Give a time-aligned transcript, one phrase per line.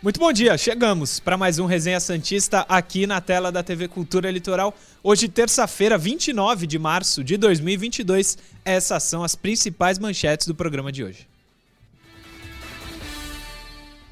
[0.00, 4.30] Muito bom dia, chegamos para mais um Resenha Santista aqui na tela da TV Cultura
[4.30, 4.72] Litoral.
[5.02, 8.38] Hoje, terça-feira, 29 de março de 2022.
[8.64, 11.26] Essas são as principais manchetes do programa de hoje.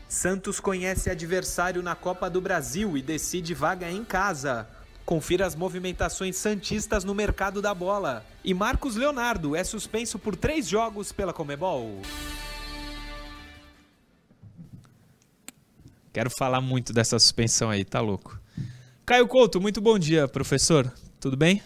[0.09, 4.67] Santos conhece adversário na Copa do Brasil e decide vaga em casa.
[5.05, 8.27] Confira as movimentações santistas no mercado da bola.
[8.45, 12.03] E Marcos Leonardo é suspenso por três jogos pela Comebol.
[16.17, 18.41] Quero falar muito dessa suspensão aí, tá louco.
[19.05, 20.91] Caio Couto, muito bom dia, professor.
[21.21, 21.61] Tudo bem?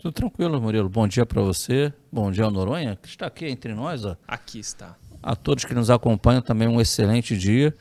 [0.00, 0.88] Tudo tranquilo, Murilo.
[0.88, 1.92] Bom dia para você.
[2.12, 4.04] Bom dia Noronha, que está aqui entre nós.
[4.04, 4.14] Ó.
[4.28, 4.96] Aqui está.
[5.20, 7.74] A todos que nos acompanham também um excelente dia.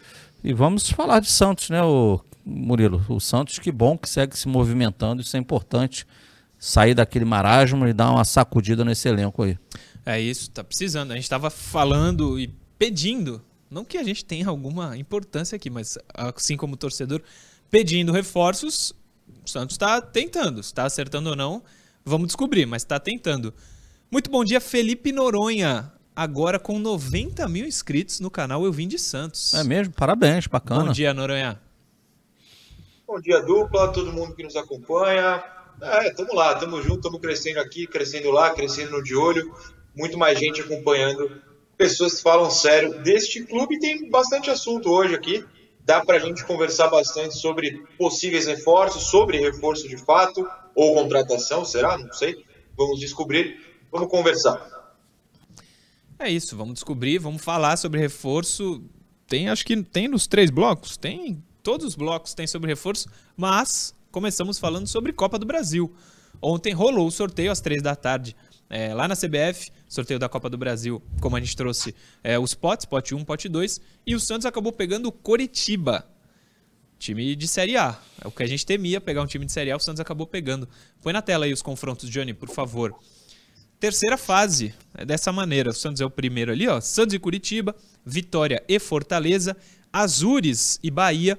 [0.43, 3.05] E vamos falar de Santos, né, o Murilo?
[3.07, 5.21] O Santos, que bom que segue se movimentando.
[5.21, 6.07] Isso é importante.
[6.57, 9.59] Sair daquele marasmo e dar uma sacudida nesse elenco aí.
[10.03, 11.11] É isso, tá precisando.
[11.11, 12.47] A gente estava falando e
[12.79, 17.21] pedindo não que a gente tenha alguma importância aqui, mas assim como torcedor
[17.69, 18.93] pedindo reforços,
[19.43, 20.61] o Santos está tentando.
[20.61, 21.63] Está acertando ou não,
[22.03, 23.53] vamos descobrir, mas está tentando.
[24.11, 25.91] Muito bom dia, Felipe Noronha.
[26.15, 29.53] Agora com 90 mil inscritos no canal Eu Vim de Santos.
[29.53, 29.93] É mesmo?
[29.93, 30.85] Parabéns, bacana.
[30.85, 31.59] Bom dia, Noronha.
[33.05, 35.43] Bom dia, dupla, todo mundo que nos acompanha.
[35.81, 39.53] É, tamo lá, tamo junto, tamo crescendo aqui, crescendo lá, crescendo no de olho.
[39.93, 41.29] Muito mais gente acompanhando
[41.77, 43.79] pessoas que falam sério deste clube.
[43.79, 45.43] Tem bastante assunto hoje aqui.
[45.83, 51.63] Dá para a gente conversar bastante sobre possíveis reforços, sobre reforço de fato ou contratação,
[51.63, 51.97] será?
[51.97, 52.43] Não sei.
[52.75, 53.59] Vamos descobrir.
[53.91, 54.73] Vamos conversar.
[56.17, 58.81] É isso, vamos descobrir, vamos falar sobre reforço.
[59.27, 63.95] Tem, acho que tem nos três blocos, tem todos os blocos tem sobre reforço, mas
[64.11, 65.91] começamos falando sobre Copa do Brasil.
[66.39, 68.35] Ontem rolou o sorteio às três da tarde
[68.69, 72.53] é, lá na CBF, sorteio da Copa do Brasil, como a gente trouxe é, os
[72.53, 76.07] potes, pote 1, pote 2, e o Santos acabou pegando o Coritiba,
[76.97, 77.99] time de Série A.
[78.23, 80.25] É o que a gente temia, pegar um time de Série A, o Santos acabou
[80.25, 80.67] pegando.
[81.01, 82.95] Põe na tela aí os confrontos, Johnny, por favor.
[83.79, 87.75] Terceira fase, é dessa maneira, o Santos é o primeiro ali, ó, Santos e Curitiba,
[88.05, 89.55] Vitória e Fortaleza,
[89.91, 91.37] Azures e Bahia,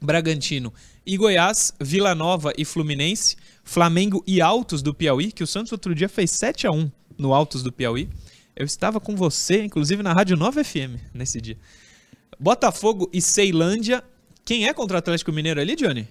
[0.00, 0.72] Bragantino
[1.04, 5.94] e Goiás, Vila Nova e Fluminense, Flamengo e Altos do Piauí, que o Santos outro
[5.94, 8.08] dia fez 7 a 1 no Altos do Piauí.
[8.56, 11.56] Eu estava com você, inclusive na Rádio Nova FM nesse dia.
[12.38, 14.02] Botafogo e Ceilândia.
[14.44, 16.08] Quem é contra o Atlético Mineiro ali, Johnny?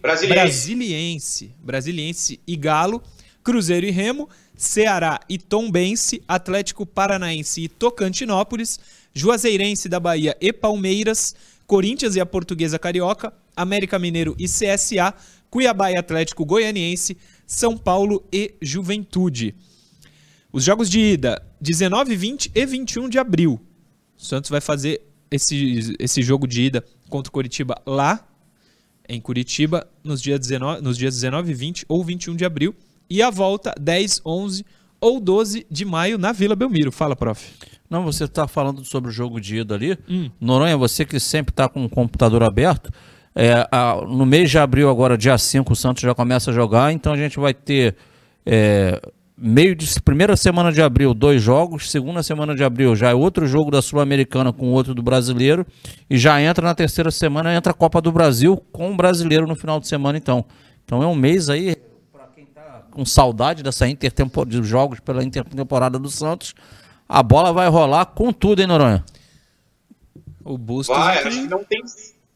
[0.00, 0.34] Brasiliense.
[0.34, 1.54] Brasiliense.
[1.62, 3.02] Brasiliense e Galo.
[3.42, 4.28] Cruzeiro e Remo.
[4.56, 6.22] Ceará e Tombense.
[6.28, 8.78] Atlético Paranaense e Tocantinópolis.
[9.12, 11.34] Juazeirense da Bahia e Palmeiras.
[11.66, 13.32] Corinthians e a Portuguesa Carioca.
[13.56, 15.14] América Mineiro e CSA.
[15.54, 17.16] Cuiabá e Atlético Goianiense,
[17.46, 19.54] São Paulo e Juventude.
[20.52, 23.60] Os jogos de ida, 19, 20 e 21 de abril.
[24.18, 28.26] O Santos vai fazer esse, esse jogo de ida contra o Curitiba lá
[29.08, 32.74] em Curitiba nos dias, 19, nos dias 19, 20 ou 21 de abril.
[33.08, 34.66] E a volta 10, 11
[35.00, 36.90] ou 12 de maio na Vila Belmiro.
[36.90, 37.48] Fala, prof.
[37.88, 39.96] Não, você está falando sobre o jogo de ida ali.
[40.08, 40.32] Hum.
[40.40, 42.90] Noronha, você que sempre está com o computador aberto,
[43.34, 46.92] é, a, no mês de abril, agora, dia 5, o Santos já começa a jogar,
[46.92, 47.96] então a gente vai ter
[48.46, 49.00] é,
[49.36, 53.46] meio de primeira semana de abril, dois jogos, segunda semana de abril já é outro
[53.46, 55.66] jogo da Sul-Americana com outro do brasileiro,
[56.08, 59.56] e já entra na terceira semana, entra a Copa do Brasil com o brasileiro no
[59.56, 60.44] final de semana, então.
[60.84, 61.74] Então é um mês aí,
[62.12, 66.54] para quem tá com saudade dessa intertemporada de jogos pela intertemporada do Santos,
[67.08, 69.04] a bola vai rolar com tudo, hein, Noronha?
[70.44, 71.28] O Bustos vai, aqui...
[71.28, 71.80] acho que não tem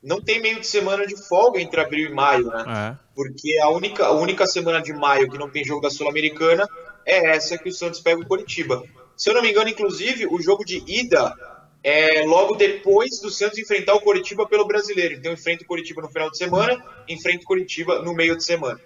[0.03, 2.65] não tem meio de semana de folga entre abril e maio, né?
[2.69, 3.09] É.
[3.15, 6.69] Porque a única, a única semana de maio que não tem jogo da Sul-Americana
[7.05, 8.83] é essa que o Santos pega o Curitiba.
[9.17, 11.35] Se eu não me engano, inclusive, o jogo de ida
[11.83, 15.15] é logo depois do Santos enfrentar o Curitiba pelo brasileiro.
[15.15, 18.81] Então enfrenta o Curitiba no final de semana, enfrenta o Curitiba no meio de semana.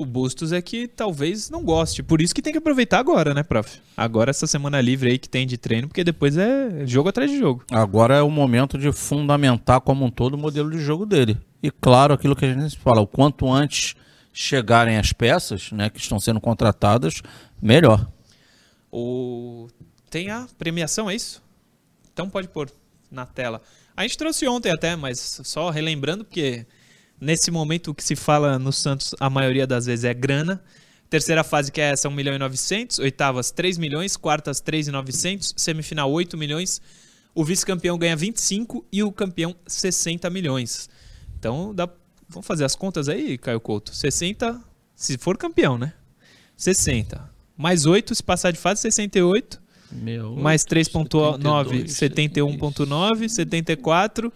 [0.00, 2.02] O Bustos é que talvez não goste.
[2.02, 3.82] Por isso que tem que aproveitar agora, né, prof?
[3.94, 7.38] Agora essa semana livre aí que tem de treino, porque depois é jogo atrás de
[7.38, 7.62] jogo.
[7.70, 11.36] Agora é o momento de fundamentar como um todo o modelo de jogo dele.
[11.62, 13.94] E claro, aquilo que a gente fala, o quanto antes
[14.32, 17.20] chegarem as peças, né, que estão sendo contratadas,
[17.60, 18.10] melhor.
[18.90, 19.68] O...
[20.08, 21.42] Tem a premiação, é isso?
[22.10, 22.70] Então pode pôr
[23.10, 23.60] na tela.
[23.94, 26.64] A gente trouxe ontem até, mas só relembrando, porque
[27.20, 30.62] Nesse momento, o que se fala no Santos, a maioria das vezes é grana.
[31.10, 32.98] Terceira fase, que é essa, 1 milhão e 900.
[33.00, 34.16] Oitavas, 3 milhões.
[34.16, 35.54] Quartas, 3 e 900.
[35.56, 36.80] Semifinal, 8 milhões.
[37.34, 40.88] O vice-campeão ganha 25 e o campeão 60 milhões.
[41.38, 41.88] Então, dá...
[42.28, 43.94] vamos fazer as contas aí, Caio Couto.
[43.94, 44.60] 60,
[44.94, 45.92] se for campeão, né?
[46.56, 47.28] 60.
[47.56, 49.60] Mais 8, se passar de fase, 68.
[49.90, 54.32] 68, mais 3.9, 72, 71.9, 74,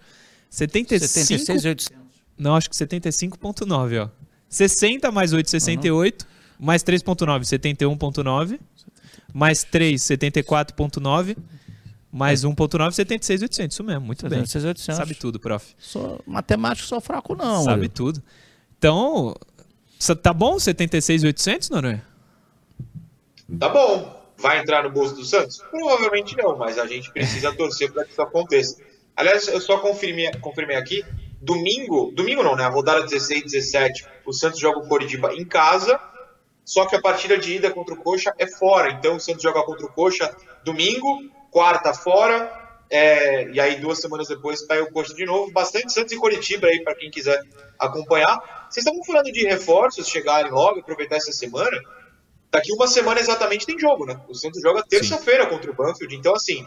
[0.49, 1.07] 75.
[1.07, 2.04] 76,800.
[2.37, 4.09] Não, acho que 75.9, ó.
[4.49, 6.27] 60 mais 8, 68.
[6.59, 8.59] Mais 3.9, 71.9.
[9.33, 11.37] Mais 3, 74.9.
[12.11, 13.71] Mais 1.9, 76.800.
[13.71, 14.45] Isso mesmo, muito bem.
[14.45, 14.95] 76,800.
[14.95, 15.75] Sabe tudo, prof.
[15.77, 17.63] Sou matemático, sou fraco não.
[17.63, 18.23] Sabe tudo.
[18.77, 19.35] Então,
[20.21, 22.05] tá bom 76.800, Noronha?
[23.59, 24.23] Tá bom.
[24.37, 25.57] Vai entrar no bolso do Santos?
[25.69, 28.81] Provavelmente não, mas a gente precisa torcer para que isso aconteça.
[29.15, 31.03] Aliás, eu só confirmei, confirmei aqui.
[31.45, 32.63] Domingo, domingo não, né?
[32.63, 35.99] A rodada 16 17, o Santos joga o Coritiba em casa,
[36.63, 38.89] só que a partida de ida contra o Coxa é fora.
[38.91, 41.21] Então o Santos joga contra o Coxa domingo,
[41.51, 42.51] quarta fora,
[42.89, 45.51] é, e aí duas semanas depois pega o Coxa de novo.
[45.51, 47.39] Bastante Santos e Coritiba aí para quem quiser
[47.77, 48.67] acompanhar.
[48.69, 51.79] Vocês estavam falando de reforços chegarem logo, aproveitar essa semana.
[52.49, 54.19] Daqui uma semana exatamente tem jogo, né?
[54.27, 56.15] O Santos joga terça-feira contra o Banfield.
[56.15, 56.65] Então, assim,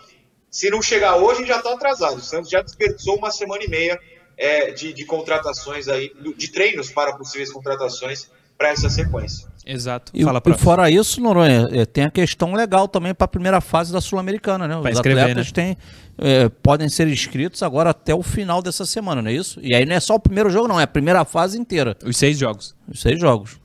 [0.50, 2.18] se não chegar hoje, já está atrasado.
[2.18, 3.98] O Santos já desperdiçou uma semana e meia
[4.38, 9.48] é, de, de contratações aí, de treinos para possíveis contratações para essa sequência.
[9.66, 10.10] Exato.
[10.14, 13.60] E, Fala, e fora isso, Noronha, é, tem a questão legal também para a primeira
[13.60, 14.76] fase da Sul-Americana, né?
[14.76, 15.52] Os Pra inscrever, atletas né?
[15.52, 15.76] têm,
[16.16, 19.60] é, podem ser inscritos agora até o final dessa semana, não é isso?
[19.62, 21.96] E aí não é só o primeiro jogo, não, é a primeira fase inteira.
[22.04, 22.74] Os seis jogos.
[22.88, 23.60] Os seis jogos.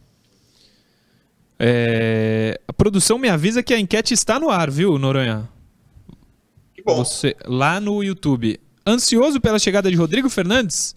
[1.58, 5.48] É, A produção me avisa que a enquete está no ar, viu, Noronha?
[6.74, 6.98] Que bom.
[6.98, 8.60] Você, lá no YouTube.
[8.86, 10.96] Ansioso pela chegada de Rodrigo Fernandes?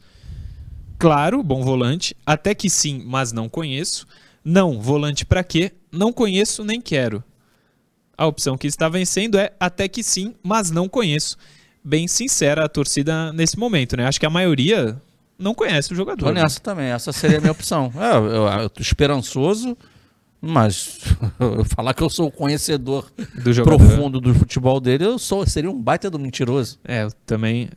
[0.98, 2.16] Claro, bom volante.
[2.24, 4.06] Até que sim, mas não conheço.
[4.44, 5.72] Não, volante pra quê?
[5.92, 7.22] Não conheço nem quero.
[8.16, 11.36] A opção que está vencendo é até que sim, mas não conheço.
[11.84, 14.06] Bem sincera a torcida nesse momento, né?
[14.06, 15.00] Acho que a maioria
[15.38, 16.26] não conhece o jogador.
[16.26, 16.42] Tô né?
[16.62, 17.92] também, essa seria a minha opção.
[17.94, 19.76] É, eu, eu tô esperançoso,
[20.40, 21.00] mas
[21.74, 23.10] falar que eu sou o conhecedor
[23.42, 26.78] Do profundo do futebol dele, eu sou, seria um baita do mentiroso.
[26.84, 27.70] É, eu também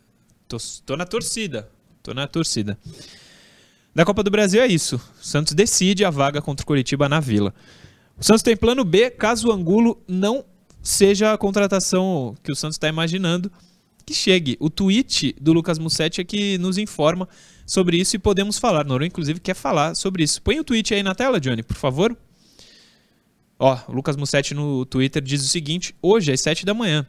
[0.47, 1.69] tô, tô na torcida.
[2.01, 2.77] Tô na torcida.
[3.94, 4.95] Da Copa do Brasil é isso.
[4.95, 7.53] O Santos decide a vaga contra o Curitiba na Vila.
[8.17, 10.45] O Santos tem plano B caso o Angulo não
[10.81, 13.51] seja a contratação que o Santos está imaginando
[14.05, 14.57] que chegue.
[14.59, 17.27] O tweet do Lucas Mussetti é que nos informa
[17.65, 18.83] sobre isso e podemos falar.
[18.83, 20.41] Noronha, inclusive, quer falar sobre isso.
[20.41, 22.17] Põe o tweet aí na tela, Johnny, por favor.
[23.59, 27.06] Ó, o Lucas Mussetti no Twitter diz o seguinte: hoje às 7 da manhã.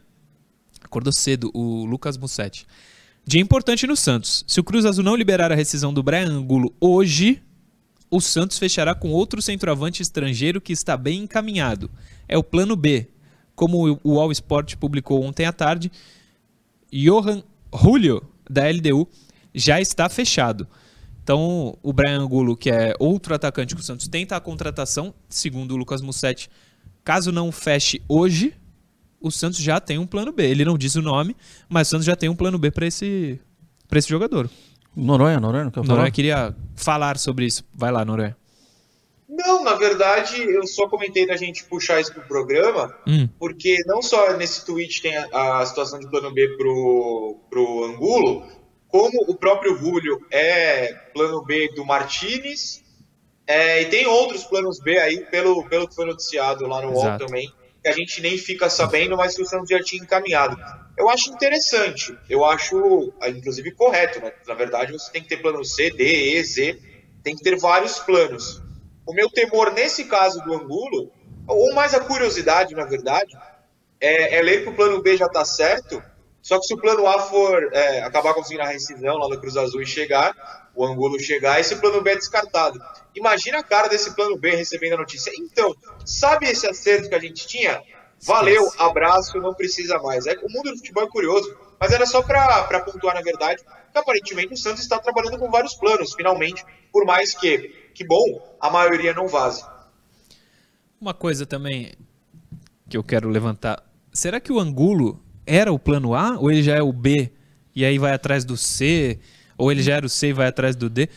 [0.82, 2.66] Acordou cedo o Lucas Mussetti.
[3.24, 4.44] Dia importante no Santos.
[4.46, 7.40] Se o Cruz Azul não liberar a rescisão do Brian Angulo hoje,
[8.10, 11.90] o Santos fechará com outro centroavante estrangeiro que está bem encaminhado.
[12.26, 13.06] É o plano B.
[13.54, 15.92] Como o All Sport publicou ontem à tarde,
[16.90, 17.42] Johan
[17.72, 19.06] Julio, da LDU,
[19.54, 20.66] já está fechado.
[21.30, 25.74] Então, o Brian Angulo, que é outro atacante que o Santos tenta a contratação, segundo
[25.74, 26.50] o Lucas Mussetti,
[27.04, 28.52] caso não feche hoje,
[29.20, 30.44] o Santos já tem um plano B.
[30.44, 31.36] Ele não diz o nome,
[31.68, 33.38] mas o Santos já tem um plano B para esse,
[33.86, 34.50] pra esse jogador.
[34.96, 35.94] Noronha, Noronha, não quer falar?
[35.94, 37.64] Noronha queria falar sobre isso.
[37.72, 38.36] Vai lá, Noronha.
[39.28, 44.02] Não, na verdade, eu só comentei da gente puxar isso pro programa, Hum, porque não
[44.02, 48.48] só nesse tweet tem a, a situação de plano B pro, pro Angulo,
[48.90, 52.82] como o próprio Julio é plano B do Martinez,
[53.46, 57.18] é, e tem outros planos B aí, pelo, pelo que foi noticiado lá no UOL
[57.18, 60.56] também, que a gente nem fica sabendo, mas que o Santos já tinha encaminhado.
[60.96, 64.32] Eu acho interessante, eu acho, ah, inclusive, correto, né?
[64.46, 66.78] Na verdade, você tem que ter plano C, D, E, Z,
[67.22, 68.62] tem que ter vários planos.
[69.06, 71.10] O meu temor nesse caso do Angulo,
[71.46, 73.32] ou mais a curiosidade, na verdade,
[74.00, 76.02] é, é ler que o plano B já está certo,
[76.42, 79.56] só que se o plano A for é, acabar conseguindo a rescisão lá no Cruz
[79.56, 82.80] Azul e chegar, o Angulo chegar, esse plano B é descartado.
[83.14, 85.30] Imagina a cara desse plano B recebendo a notícia.
[85.38, 87.82] Então, sabe esse acerto que a gente tinha?
[88.22, 90.26] Valeu, abraço, não precisa mais.
[90.26, 93.98] É, o mundo do futebol é curioso, mas era só para pontuar, na verdade, que
[93.98, 98.70] aparentemente o Santos está trabalhando com vários planos, finalmente, por mais que, que bom, a
[98.70, 99.64] maioria não vaze.
[101.00, 101.94] Uma coisa também
[102.88, 103.82] que eu quero levantar.
[104.12, 107.30] Será que o Angulo era o plano A ou ele já é o B
[107.74, 109.18] e aí vai atrás do C?
[109.56, 111.08] Ou ele já era o C e vai atrás do D?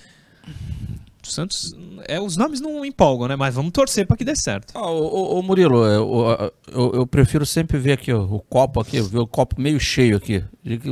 [1.23, 1.73] O Santos,
[2.05, 3.35] é, os nomes não empolgam, né?
[3.35, 4.73] Mas vamos torcer para que dê certo.
[4.75, 8.81] Ah, ô, ô, ô, Murilo, eu, eu, eu prefiro sempre ver aqui ó, o copo
[8.81, 10.43] aqui, ver o copo meio cheio aqui.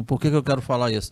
[0.07, 1.11] Por que, que eu quero falar isso?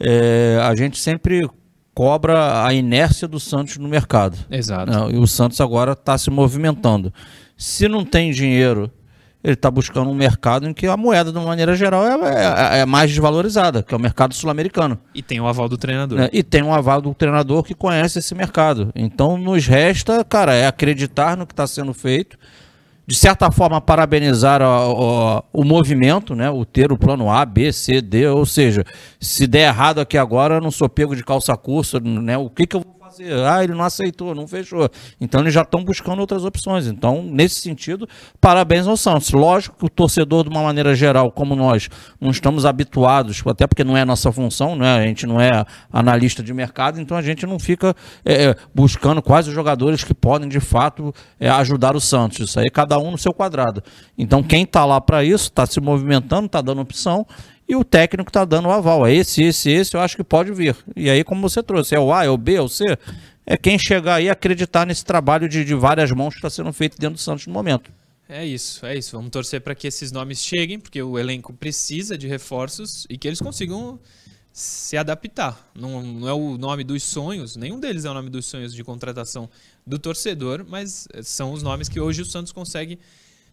[0.00, 1.46] É, a gente sempre
[1.94, 4.36] cobra a inércia do Santos no mercado.
[4.50, 4.90] Exato.
[4.90, 7.12] Não, e o Santos agora está se movimentando.
[7.56, 8.90] Se não tem dinheiro,
[9.46, 12.80] ele está buscando um mercado em que a moeda, de uma maneira geral, é, é-
[12.80, 14.98] é mais desvalorizada, que é o mercado sul-americano.
[15.14, 16.18] E tem o aval do treinador.
[16.18, 16.28] né?
[16.32, 18.90] E tem um aval do treinador que conhece esse mercado.
[18.92, 22.36] Então nos resta, cara, é acreditar no que está sendo feito
[23.06, 26.50] de certa forma, parabenizar o, o, o, movimento, né?
[26.50, 28.84] O ter o plano A, B, C, D, ou seja,
[29.20, 32.36] se der errado aqui agora, eu não sou pego de calça curta, né?
[32.36, 33.44] O que, que eu vou fazer?
[33.44, 34.88] Ah, ele não aceitou, não fechou.
[35.20, 36.86] Então eles já estão buscando outras opções.
[36.86, 38.08] Então, nesse sentido,
[38.40, 39.30] parabéns ao Santos.
[39.32, 41.88] Lógico que o torcedor, de uma maneira geral, como nós,
[42.20, 44.96] não estamos habituados, até porque não é nossa função, né?
[44.96, 47.94] a gente não é analista de mercado, então a gente não fica
[48.24, 52.38] é, é buscando quais os jogadores que podem, de fato, é, ajudar o Santos.
[52.48, 53.82] Isso aí, cada um no seu quadrado.
[54.18, 57.26] Então, quem está lá para isso, está se movimentando, está dando opção
[57.68, 59.06] e o técnico está dando o aval.
[59.06, 60.76] É esse, esse, esse, eu acho que pode vir.
[60.94, 62.84] E aí, como você trouxe, é o A, é o B, é o C,
[63.44, 66.98] é quem chegar aí acreditar nesse trabalho de, de várias mãos que está sendo feito
[66.98, 67.90] dentro do Santos no momento.
[68.28, 69.16] É isso, é isso.
[69.16, 73.28] Vamos torcer para que esses nomes cheguem, porque o elenco precisa de reforços e que
[73.28, 74.00] eles consigam
[74.52, 75.70] se adaptar.
[75.74, 78.82] Não, não é o nome dos sonhos, nenhum deles é o nome dos sonhos de
[78.82, 79.48] contratação
[79.86, 82.98] do torcedor, mas são os nomes que hoje o Santos consegue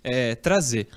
[0.03, 0.87] é, trazer.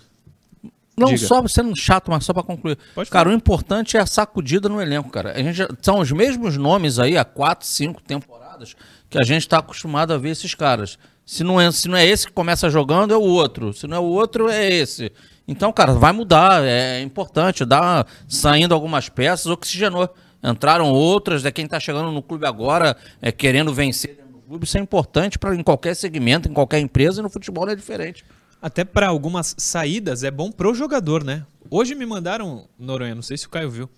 [0.98, 1.26] Não Diga.
[1.26, 2.78] só sendo chato, mas só para concluir.
[2.94, 3.34] Pode cara, falar.
[3.34, 5.32] o importante é a sacudida no elenco, cara.
[5.32, 8.74] A gente, são os mesmos nomes aí há quatro, cinco temporadas
[9.10, 10.98] que a gente está acostumado a ver esses caras.
[11.24, 13.74] Se não, é, se não é esse que começa jogando, é o outro.
[13.74, 15.12] Se não é o outro, é esse.
[15.46, 16.64] Então, cara, vai mudar.
[16.64, 17.64] É importante.
[17.64, 20.08] Dá saindo algumas peças, oxigenou.
[20.42, 24.64] Entraram outras, é quem está chegando no clube agora, é querendo vencer no clube.
[24.64, 28.24] Isso é importante para em qualquer segmento, em qualquer empresa, e no futebol é diferente.
[28.60, 31.46] Até para algumas saídas é bom pro jogador, né?
[31.70, 33.90] Hoje me mandaram, Noronha, não sei se o Caio viu,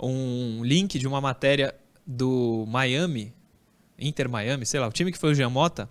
[0.00, 1.74] um link de uma matéria
[2.06, 3.32] do Miami,
[3.98, 5.88] Inter Miami, sei lá, o time que foi o Giamota,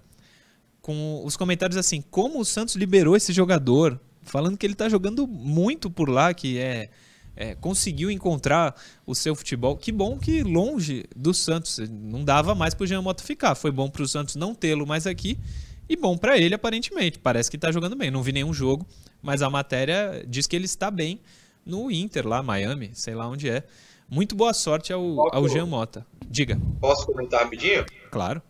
[0.81, 5.25] com os comentários assim, como o Santos liberou esse jogador, falando que ele tá jogando
[5.25, 6.89] muito por lá, que é,
[7.35, 8.75] é, conseguiu encontrar
[9.05, 9.77] o seu futebol.
[9.77, 14.07] Que bom que longe do Santos, não dava mais pro Giamota ficar, foi bom pro
[14.07, 15.39] Santos não tê-lo mais aqui
[15.87, 17.19] e bom para ele, aparentemente.
[17.19, 18.09] Parece que está jogando bem.
[18.09, 18.85] Não vi nenhum jogo,
[19.21, 21.19] mas a matéria diz que ele está bem
[21.65, 23.63] no Inter, lá, Miami, sei lá onde é.
[24.09, 26.05] Muito boa sorte ao, ao Jean Mota.
[26.27, 26.59] Diga.
[26.79, 27.85] Posso comentar rapidinho?
[28.11, 28.41] Claro.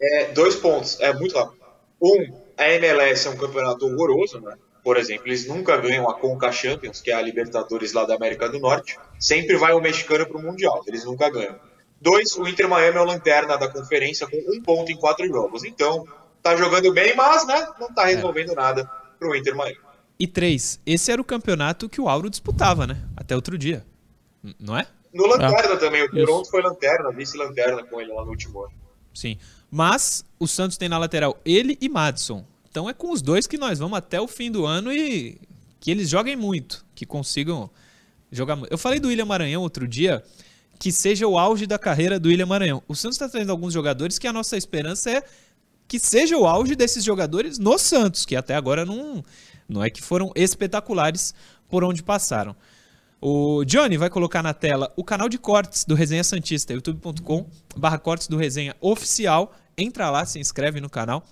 [0.00, 1.60] É, dois pontos, é muito rápido.
[2.00, 4.56] Um, a MLS é um campeonato horroroso, né?
[4.82, 8.48] Por exemplo, eles nunca ganham a Conca Champions, que é a Libertadores lá da América
[8.48, 8.98] do Norte.
[9.18, 11.56] Sempre vai o mexicano para o Mundial, eles nunca ganham.
[12.00, 15.64] Dois, o Inter Miami é o lanterna da conferência com um ponto em quatro jogos.
[15.64, 16.06] Então,
[16.42, 18.54] tá jogando bem, mas né, não tá resolvendo é.
[18.54, 19.78] nada pro Inter Miami.
[20.18, 23.02] E três, esse era o campeonato que o Auro disputava, né?
[23.16, 23.84] Até outro dia.
[24.58, 24.86] Não é?
[25.12, 25.76] No Lanterna é.
[25.76, 26.04] também.
[26.04, 26.50] O Toronto Isso.
[26.50, 28.72] foi Lanterna, vice-Lanterna com ele lá no último ano.
[29.14, 29.38] Sim.
[29.70, 32.44] Mas o Santos tem na lateral ele e Madison.
[32.70, 35.40] Então é com os dois que nós vamos até o fim do ano e
[35.80, 37.70] que eles joguem muito, que consigam
[38.30, 38.70] jogar muito.
[38.70, 40.22] Eu falei do William Maranhão outro dia,
[40.78, 42.82] que seja o auge da carreira do William Maranhão.
[42.86, 45.24] O Santos está trazendo alguns jogadores que a nossa esperança é
[45.90, 49.24] que seja o auge desses jogadores no Santos, que até agora não,
[49.68, 51.34] não é que foram espetaculares
[51.68, 52.54] por onde passaram.
[53.20, 57.44] O Johnny vai colocar na tela o canal de cortes do Resenha Santista, youtube.com
[57.76, 59.52] barra cortes do Resenha Oficial.
[59.76, 61.26] Entra lá, se inscreve no canal.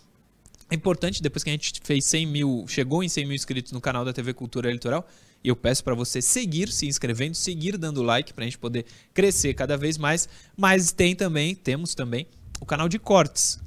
[0.69, 3.81] É importante, depois que a gente fez 100 mil, chegou em 100 mil inscritos no
[3.81, 5.07] canal da TV Cultura Litoral,
[5.45, 8.85] eu peço para você seguir se inscrevendo, seguir dando like para a gente poder
[9.15, 10.29] crescer cada vez mais.
[10.57, 12.27] Mas tem também, temos também
[12.61, 13.61] o canal de cortes,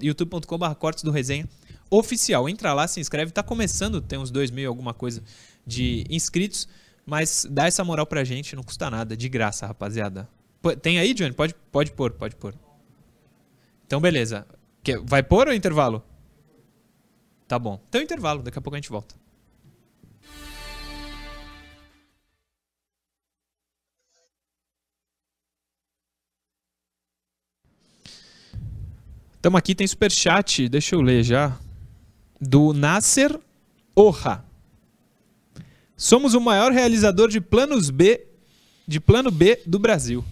[0.00, 1.48] youtube.com.br cortes do resenha
[1.90, 2.48] oficial.
[2.48, 3.32] Entra lá, se inscreve.
[3.32, 5.22] Tá começando, tem uns dois mil, alguma coisa
[5.66, 6.68] de inscritos.
[7.04, 10.28] Mas dá essa moral pra gente, não custa nada, de graça, rapaziada.
[10.82, 11.32] Tem aí, Johnny?
[11.32, 12.54] Pode, pode pôr, pode pôr.
[13.86, 14.44] Então, beleza.
[15.04, 16.02] Vai pôr ou intervalo?
[17.46, 17.80] Tá bom.
[17.88, 19.14] Então, intervalo, daqui a pouco a gente volta.
[29.36, 31.56] Estamos aqui, tem super chat, deixa eu ler já.
[32.40, 33.38] Do Nasser
[33.94, 34.44] Orra.
[35.96, 38.26] Somos o maior realizador de planos B,
[38.86, 40.24] de plano B do Brasil.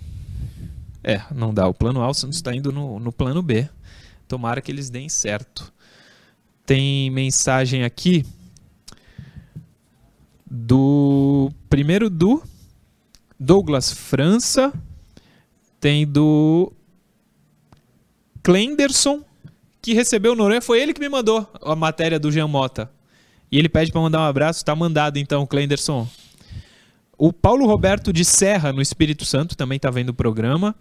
[1.02, 1.68] É, não dá.
[1.68, 3.68] O plano A, o Santos está indo no, no plano B.
[4.26, 5.72] Tomara que eles deem certo.
[6.66, 8.24] Tem mensagem aqui
[10.50, 12.42] do primeiro do
[13.38, 14.72] Douglas França,
[15.78, 16.72] tem do
[18.44, 19.24] Clenderson,
[19.80, 22.90] que recebeu o Noronha, foi ele que me mandou a matéria do Jean Mota.
[23.50, 26.06] E ele pede para mandar um abraço, tá mandado então, Clenderson.
[27.16, 30.74] O Paulo Roberto de Serra, no Espírito Santo, também tá vendo o programa.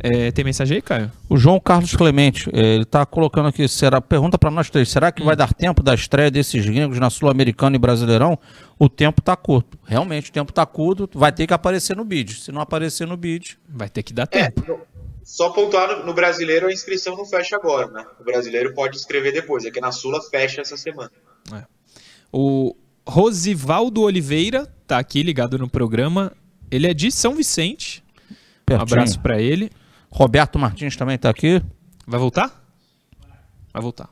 [0.00, 1.10] É, tem mensagem aí, Caio?
[1.28, 5.10] O João Carlos Clemente, é, ele tá colocando aqui, será, pergunta para nós três, será
[5.10, 5.26] que hum.
[5.26, 8.38] vai dar tempo da estreia desses gringos na Sul-Americana e Brasileirão?
[8.78, 9.78] O tempo tá curto.
[9.86, 12.34] Realmente, o tempo tá curto, vai ter que aparecer no bid.
[12.34, 13.58] Se não aparecer no bid...
[13.68, 14.62] Vai ter que dar tempo.
[14.70, 14.97] É,
[15.28, 18.02] Só pontuar no, brasileiro a inscrição não fecha agora, né?
[18.18, 21.12] O brasileiro pode escrever depois, é que na Sula fecha essa semana.
[21.52, 21.66] É.
[22.32, 22.74] O
[23.06, 26.32] Rosivaldo Oliveira tá aqui ligado no programa.
[26.70, 28.02] Ele é de São Vicente.
[28.64, 28.78] Pertinho.
[28.78, 29.70] Um abraço para ele.
[30.10, 31.62] Roberto Martins também tá aqui.
[32.06, 32.64] Vai voltar?
[33.70, 34.08] Vai voltar.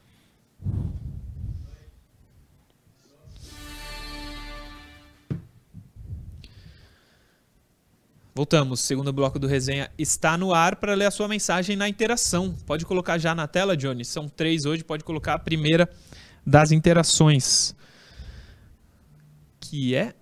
[8.36, 8.80] Voltamos.
[8.80, 12.54] Segundo bloco do resenha está no ar para ler a sua mensagem na interação.
[12.66, 14.04] Pode colocar já na tela, Johnny.
[14.04, 14.84] São três hoje.
[14.84, 15.88] Pode colocar a primeira
[16.44, 17.74] das interações.
[19.58, 20.12] Que é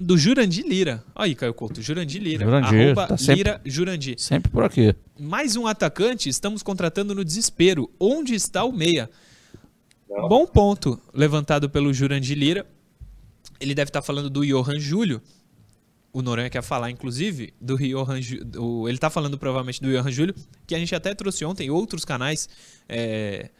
[0.00, 1.04] do Jurandir Lira.
[1.14, 1.80] Aí, Caio Couto.
[1.80, 2.44] Jurandir Lira.
[2.44, 4.18] Jurandir, Arroba tá sempre, Lira Jurandir.
[4.18, 4.92] Sempre por aqui.
[5.20, 6.28] Mais um atacante.
[6.28, 7.88] Estamos contratando no desespero.
[8.00, 9.08] Onde está o meia?
[10.10, 10.28] Não.
[10.28, 12.66] Bom ponto levantado pelo Jurandir Lira.
[13.60, 15.22] Ele deve estar falando do Johan Júlio
[16.16, 18.88] o Noronha quer falar, inclusive, do Johan Júlio.
[18.88, 20.34] Ele está falando provavelmente do Johan Júlio,
[20.66, 22.48] que a gente até trouxe ontem, outros canais
[22.88, 23.50] é,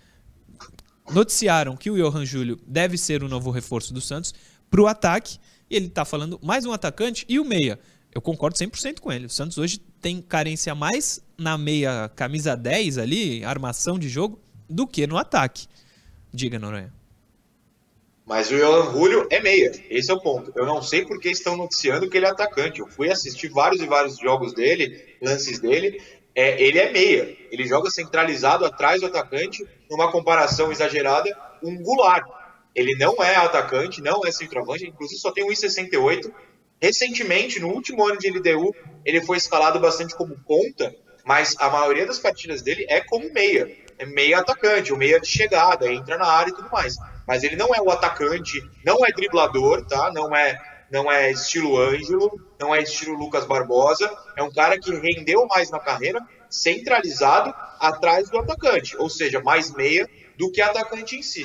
[1.13, 4.33] noticiaram que o Johan Júlio deve ser o novo reforço do Santos
[4.71, 5.39] para o ataque.
[5.69, 7.79] Ele está falando mais um atacante e o meia.
[8.11, 9.27] Eu concordo 100% com ele.
[9.27, 14.87] O Santos hoje tem carência mais na meia camisa 10 ali, armação de jogo, do
[14.87, 15.67] que no ataque.
[16.33, 16.91] Diga, Noronha.
[18.27, 20.53] Mas o Johan Julio é meia, esse é o ponto.
[20.57, 22.81] Eu não sei por que estão noticiando que ele é atacante.
[22.81, 26.03] Eu fui assistir vários e vários jogos dele, lances dele.
[26.35, 31.31] É, ele é meia, ele joga centralizado atrás do atacante, numa comparação exagerada,
[31.63, 32.27] um Goulart.
[32.75, 36.29] Ele não é atacante, não é centroavante, inclusive só tem 1,68.
[36.83, 40.93] Recentemente, no último ano de LDU, ele foi escalado bastante como ponta,
[41.25, 43.71] mas a maioria das partidas dele é como meia.
[43.97, 47.57] É meia atacante, o meia de chegada, entra na área e tudo mais mas ele
[47.57, 50.13] não é o atacante, não é driblador, tá?
[50.13, 50.59] Não é,
[50.91, 55.71] não é estilo Ângelo, não é estilo Lucas Barbosa, é um cara que rendeu mais
[55.71, 60.09] na carreira, centralizado atrás do atacante, ou seja, mais meia
[60.39, 61.45] do que atacante em si.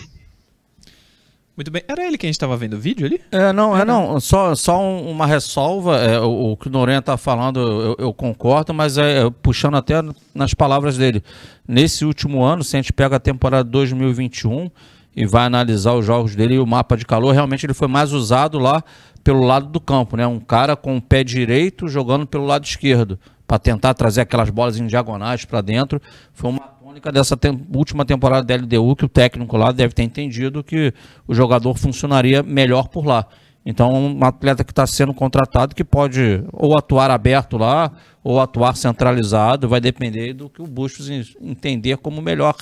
[1.56, 1.84] Muito bem.
[1.88, 3.22] Era ele que a gente estava vendo o vídeo ali?
[3.32, 4.20] É, não, é não.
[4.20, 5.98] Só, só uma ressalva.
[5.98, 9.96] É, o, o, que o Noronha está falando, eu, eu, concordo, mas é, puxando até
[10.34, 11.22] nas palavras dele.
[11.68, 14.72] Nesse último ano, se a gente pega a temporada 2021,
[15.16, 18.14] e vai analisar os jogos dele e o mapa de calor, realmente ele foi mais
[18.14, 18.84] usado lá
[19.24, 20.26] pelo lado do campo, né?
[20.26, 24.80] Um cara com o pé direito jogando pelo lado esquerdo, para tentar trazer aquelas bolas
[24.80, 26.02] em diagonais para dentro.
[26.34, 30.04] Foi uma tônica dessa te última temporada da LDU que o técnico lá deve ter
[30.04, 30.94] entendido que
[31.28, 33.28] o jogador funcionaria melhor por lá.
[33.66, 37.92] Então, um atleta que está sendo contratado que pode ou atuar aberto lá
[38.24, 42.56] ou atuar centralizado, vai depender do que o Bustos entender como melhor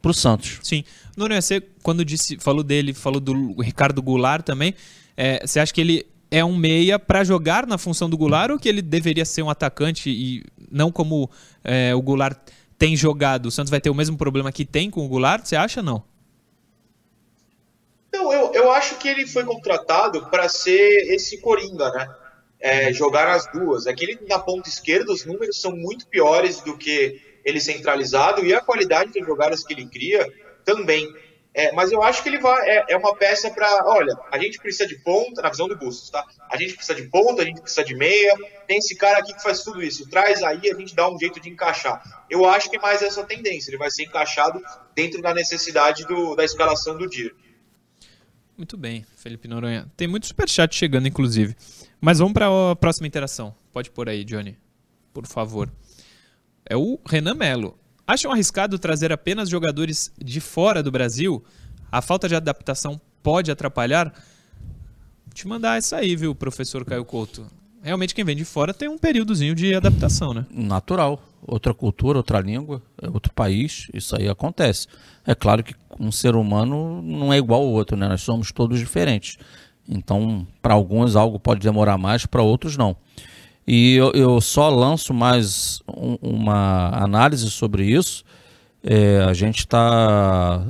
[0.00, 0.58] para o Santos.
[0.62, 0.84] Sim.
[1.16, 4.74] Nuno, você, quando disse, falou dele, falou do Ricardo Goulart também,
[5.16, 8.58] é, você acha que ele é um meia para jogar na função do Goulart ou
[8.58, 11.28] que ele deveria ser um atacante e não como
[11.64, 12.38] é, o Goulart
[12.78, 13.46] tem jogado?
[13.46, 15.44] O Santos vai ter o mesmo problema que tem com o Goulart?
[15.44, 16.04] Você acha não?
[18.12, 22.08] Não, eu, eu acho que ele foi contratado para ser esse coringa, né?
[22.60, 23.86] É, jogar as duas.
[23.86, 28.60] Aquele na ponta esquerda, os números são muito piores do que ele centralizado e a
[28.60, 30.26] qualidade das jogadas que ele cria
[30.64, 31.08] também.
[31.54, 34.58] É, mas eu acho que ele vai é, é uma peça para, olha, a gente
[34.58, 36.24] precisa de ponta, na visão do Bustos, tá?
[36.50, 39.42] A gente precisa de ponta, a gente precisa de meia, tem esse cara aqui que
[39.42, 42.00] faz tudo isso, traz aí, a gente dá um jeito de encaixar.
[42.30, 44.62] Eu acho que é mais essa tendência, ele vai ser encaixado
[44.94, 47.32] dentro da necessidade do, da escalação do dia.
[48.56, 49.90] Muito bem, Felipe Noronha.
[49.96, 51.56] Tem muito superchat chegando, inclusive.
[52.00, 53.54] Mas vamos para a próxima interação.
[53.72, 54.56] Pode pôr aí, Johnny,
[55.12, 55.68] por favor
[56.68, 57.76] é o Renan Melo.
[58.06, 61.44] Acham arriscado trazer apenas jogadores de fora do Brasil?
[61.90, 64.12] A falta de adaptação pode atrapalhar?
[65.26, 67.46] Vou te mandar isso aí, viu, professor Caio Couto?
[67.82, 70.44] Realmente quem vem de fora tem um períodozinho de adaptação, né?
[70.50, 71.22] Natural.
[71.46, 74.88] Outra cultura, outra língua, é outro país, isso aí acontece.
[75.24, 78.08] É claro que um ser humano não é igual ao outro, né?
[78.08, 79.38] Nós somos todos diferentes.
[79.88, 82.96] Então, para alguns algo pode demorar mais, para outros não.
[83.70, 88.24] E eu, eu só lanço mais um, uma análise sobre isso.
[88.82, 90.64] É, a gente está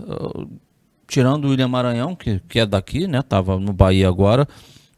[1.07, 3.23] tirando o William Maranhão, que, que é daqui, né?
[3.23, 4.49] Tava no Bahia agora.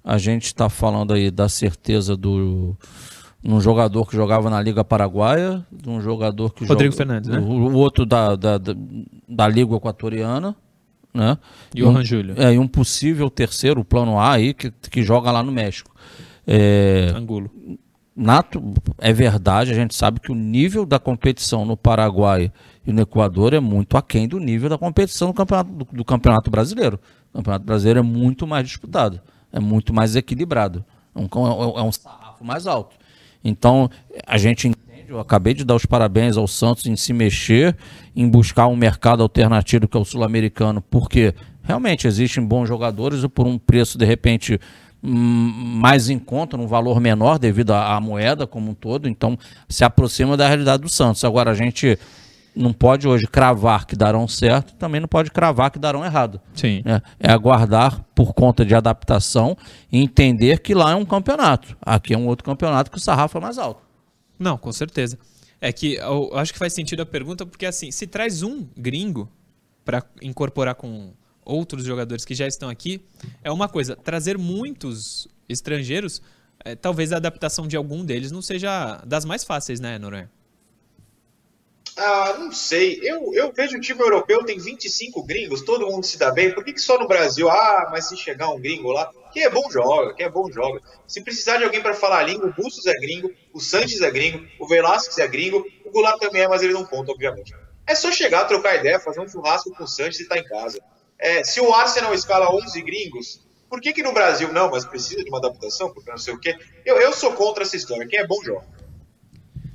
[0.03, 2.75] A gente está falando aí da certeza do
[3.45, 7.39] um jogador que jogava na Liga Paraguaia, de um jogador que Rodrigo joga, Fernandes, né?
[7.39, 8.75] O, o outro da, da, da,
[9.29, 10.57] da, Liga Equatoriana,
[11.13, 11.37] né?
[11.75, 12.35] E o um, Júlio.
[12.39, 15.95] É, e um possível terceiro, plano A aí, que, que joga lá no México.
[16.47, 17.51] É, Angulo
[18.21, 18.63] nato,
[18.99, 22.53] é verdade, a gente sabe que o nível da competição no Paraguai
[22.87, 26.51] e no Equador é muito aquém do nível da competição do campeonato, do, do campeonato
[26.51, 27.01] brasileiro.
[27.33, 29.21] O campeonato brasileiro é muito mais disputado,
[29.53, 32.97] é muito mais equilibrado, é um, é um, é um sarrafo mais alto.
[33.43, 33.89] Então,
[34.27, 37.77] a gente entende Eu acabei de dar os parabéns ao Santos em se mexer,
[38.15, 43.29] em buscar um mercado alternativo que é o sul-americano, porque realmente existem bons jogadores e
[43.29, 44.61] por um preço de repente
[45.03, 49.85] mais em conta, num valor menor devido à, à moeda como um todo, então se
[49.85, 51.25] aproxima da realidade do Santos.
[51.25, 51.99] Agora a gente
[52.55, 56.41] não pode hoje cravar que darão certo, também não pode cravar que darão errado.
[56.55, 56.83] Sim.
[56.85, 59.57] É, é aguardar por conta de adaptação
[59.91, 61.77] e entender que lá é um campeonato.
[61.81, 63.83] Aqui é um outro campeonato que o sarrafo é mais alto.
[64.39, 65.19] Não, com certeza.
[65.61, 69.29] É que eu acho que faz sentido a pergunta, porque assim, se traz um gringo
[69.85, 71.13] para incorporar com
[71.45, 73.01] outros jogadores que já estão aqui,
[73.43, 73.97] é uma coisa.
[73.97, 76.23] Trazer muitos estrangeiros,
[76.65, 80.31] é, talvez a adaptação de algum deles não seja das mais fáceis, né, Noronha?
[81.97, 82.99] Ah, não sei.
[83.03, 86.53] Eu, eu vejo o time europeu tem 25 gringos, todo mundo se dá bem.
[86.53, 87.49] Por que, que só no Brasil?
[87.51, 90.81] Ah, mas se chegar um gringo lá, que é bom joga, que é bom joga.
[91.07, 94.11] Se precisar de alguém para falar a língua, o Bustos é gringo, o Sanches é
[94.11, 97.55] gringo, o Velasquez é gringo, o Goulart também é, mas ele não conta, obviamente.
[97.87, 100.81] É só chegar, trocar ideia, fazer um churrasco com o Sanches e tá em casa.
[101.21, 105.23] É, se o Arsenal escala 11 gringos, por que, que no Brasil não, mas precisa
[105.23, 106.57] de uma adaptação, porque não sei o quê?
[106.85, 108.07] Eu, eu sou contra essa história.
[108.09, 108.65] Quem é bom joga.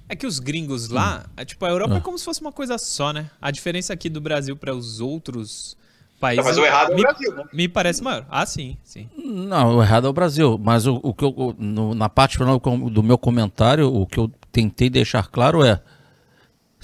[0.09, 2.77] É que os gringos lá, é, tipo, a Europa é como se fosse uma coisa
[2.77, 3.29] só, né?
[3.41, 5.77] A diferença aqui do Brasil para os outros
[6.19, 6.43] países.
[6.43, 7.43] Não, mas o errado me, é o Brasil, né?
[7.53, 8.25] Me parece maior.
[8.29, 9.09] Ah, sim, sim.
[9.17, 10.59] Não, o errado é o Brasil.
[10.61, 14.31] Mas o, o que eu, no, na parte final do meu comentário, o que eu
[14.51, 15.81] tentei deixar claro é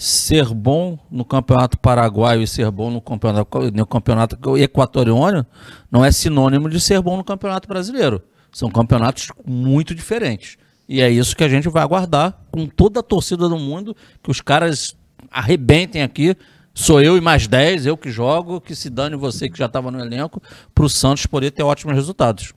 [0.02, 5.46] ser bom no campeonato paraguaio e ser bom no campeonato, no campeonato equatoriano
[5.92, 8.20] não é sinônimo de ser bom no campeonato brasileiro.
[8.52, 10.58] São campeonatos muito diferentes.
[10.90, 14.32] E é isso que a gente vai aguardar com toda a torcida do mundo, que
[14.32, 14.98] os caras
[15.30, 16.36] arrebentem aqui.
[16.74, 19.92] Sou eu e mais 10, eu que jogo, que se dane você que já estava
[19.92, 20.42] no elenco,
[20.74, 22.56] para o Santos poder ter ótimos resultados.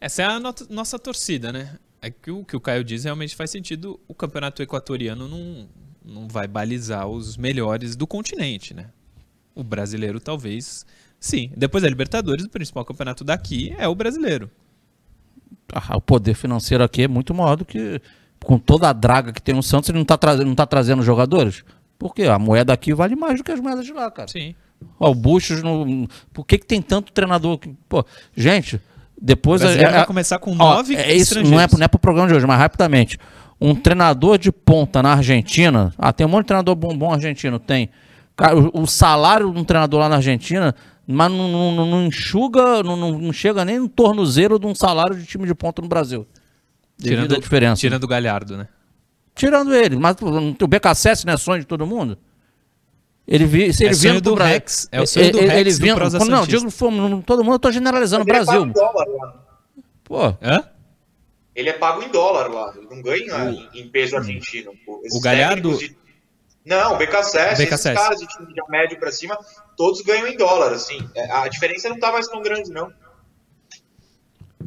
[0.00, 1.76] Essa é a no nossa torcida, né?
[2.00, 4.00] É que o que o Caio diz realmente faz sentido.
[4.08, 5.68] O campeonato equatoriano não,
[6.06, 8.86] não vai balizar os melhores do continente, né?
[9.54, 10.86] O brasileiro talvez
[11.18, 11.50] sim.
[11.56, 14.50] Depois da Libertadores, o principal campeonato daqui é o brasileiro.
[15.72, 18.00] Ah, o poder financeiro aqui é muito maior do que
[18.44, 21.02] com toda a draga que tem no Santos, ele não está trazendo, não tá trazendo
[21.02, 21.64] jogadores?
[21.98, 24.28] Porque a moeda aqui vale mais do que as moedas de lá, cara.
[24.28, 24.54] Sim.
[25.00, 26.06] Ó, o Buchos, no...
[26.32, 27.58] por que, que tem tanto treinador?
[27.58, 27.74] Que...
[27.88, 28.04] Pô,
[28.36, 28.80] gente,
[29.20, 29.62] depois...
[29.62, 32.28] a, é, vai começar com nove ó, é isso, Não é, não é pro programa
[32.28, 33.18] de hoje, mas rapidamente.
[33.60, 37.58] Um treinador de ponta na Argentina, ah, tem um monte de treinador bom, bom argentino,
[37.58, 37.88] tem.
[38.36, 40.74] Cara, o, o salário de um treinador lá na Argentina
[41.06, 45.24] mas não, não, não enxuga, não, não, chega nem no tornozeiro de um salário de
[45.24, 46.26] time de ponta no Brasil.
[47.00, 47.80] Tirando a diferença.
[47.80, 48.66] Tirando o Galhardo, né?
[49.34, 49.96] Tirando ele.
[49.96, 52.18] Mas o BKSS não é sonho de todo mundo?
[53.28, 54.88] Ele vi, se é ele sonho do Brasil, Rex.
[54.90, 56.66] É o sonho do ele, Rex ele vindo, do Não, digo
[57.24, 58.64] todo mundo, eu tô generalizando o Brasil.
[58.64, 59.34] É dólar lá.
[60.02, 60.26] Pô.
[60.42, 60.64] Hã?
[61.56, 62.74] Ele é pago em dólar lá.
[62.76, 63.76] Ele não ganha o...
[63.76, 64.72] em peso argentino.
[64.86, 65.76] o Galhardo...
[65.76, 65.96] De...
[66.64, 67.88] Não, o BKSS, BKSS.
[67.88, 69.38] esses caras de time de médio para cima,
[69.76, 70.98] todos ganham em dólar, assim.
[71.14, 72.92] É, a diferença não tá mais tão grande, não.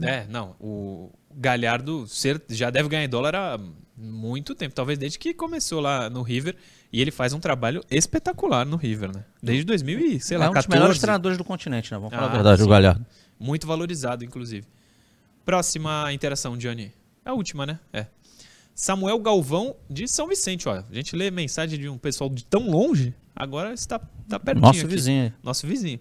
[0.01, 0.55] É, não.
[0.61, 2.05] O Galhardo
[2.47, 3.59] já deve ganhar em dólar há
[3.97, 6.55] muito tempo, talvez desde que começou lá no River.
[6.91, 9.25] E ele faz um trabalho espetacular no River, né?
[9.43, 10.67] Desde 2000 e, sei lá, é um 14.
[10.67, 11.97] dos melhores treinadores do continente, né?
[11.99, 12.65] Vamos falar ah, a verdade, sim.
[12.65, 13.05] o Galhardo.
[13.37, 14.65] Muito valorizado, inclusive.
[15.45, 16.93] Próxima interação, Johnny.
[17.25, 17.79] É a última, né?
[17.91, 18.07] É.
[18.73, 20.69] Samuel Galvão de São Vicente.
[20.69, 24.65] Ó, a gente lê mensagem de um pessoal de tão longe, agora está, está pertinho.
[24.65, 24.87] Nosso aqui.
[24.87, 25.33] vizinho.
[25.43, 25.99] Nosso vizinho.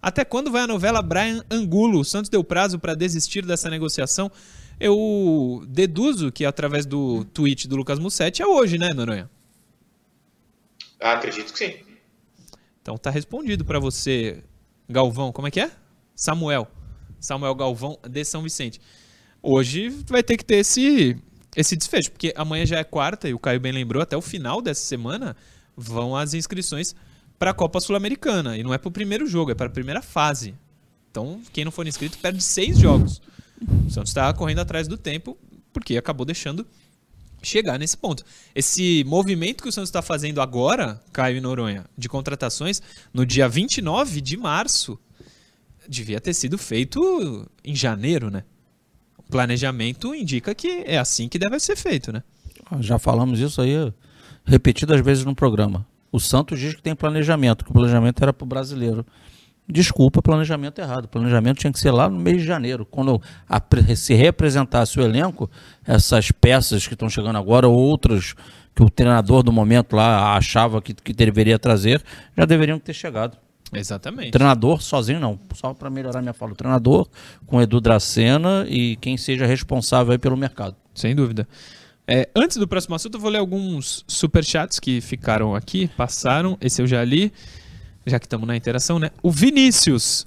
[0.00, 2.00] Até quando vai a novela Brian Angulo?
[2.00, 4.30] O Santos deu prazo para desistir dessa negociação.
[4.78, 9.30] Eu deduzo que através do tweet do Lucas Mussetti é hoje, né, Noronha?
[11.00, 11.74] Ah, acredito que sim.
[12.80, 14.42] Então tá respondido para você,
[14.88, 15.32] Galvão.
[15.32, 15.70] Como é que é?
[16.14, 16.68] Samuel.
[17.22, 18.78] Samuel Galvão de São Vicente.
[19.42, 21.16] Hoje vai ter que ter esse
[21.54, 24.62] esse desfecho, porque amanhã já é quarta e o Caio bem lembrou, até o final
[24.62, 25.36] dessa semana
[25.76, 26.94] vão as inscrições
[27.38, 28.56] para a Copa Sul-Americana.
[28.56, 30.54] E não é para o primeiro jogo, é para a primeira fase.
[31.10, 33.20] Então, quem não for inscrito perde seis jogos.
[33.86, 35.36] O Santos está correndo atrás do tempo,
[35.72, 36.66] porque acabou deixando
[37.42, 38.24] chegar nesse ponto.
[38.54, 42.80] Esse movimento que o Santos está fazendo agora, Caio e Noronha, de contratações,
[43.12, 44.98] no dia 29 de março,
[45.88, 48.44] devia ter sido feito em janeiro, né?
[49.32, 52.22] planejamento indica que é assim que deve ser feito, né?
[52.80, 53.92] Já falamos isso aí
[54.44, 55.86] repetidas vezes no programa.
[56.12, 59.06] O Santos diz que tem planejamento, que o planejamento era para o brasileiro.
[59.66, 61.06] Desculpa, planejamento errado.
[61.06, 63.22] O planejamento tinha que ser lá no mês de janeiro, quando
[63.96, 65.50] se representasse o elenco,
[65.86, 68.34] essas peças que estão chegando agora, outras
[68.74, 72.02] que o treinador do momento lá achava que, que deveria trazer,
[72.36, 73.38] já deveriam ter chegado.
[73.72, 74.30] Exatamente.
[74.32, 76.52] Treinador sozinho não, só para melhorar minha fala.
[76.52, 77.08] O treinador
[77.46, 80.76] com Edu Dracena e quem seja responsável pelo mercado.
[80.94, 81.48] Sem dúvida.
[82.06, 86.58] É, antes do próximo assunto, eu vou ler alguns superchats que ficaram aqui, passaram.
[86.60, 87.32] Esse eu já li,
[88.04, 89.10] já que estamos na interação, né?
[89.22, 90.26] O Vinícius,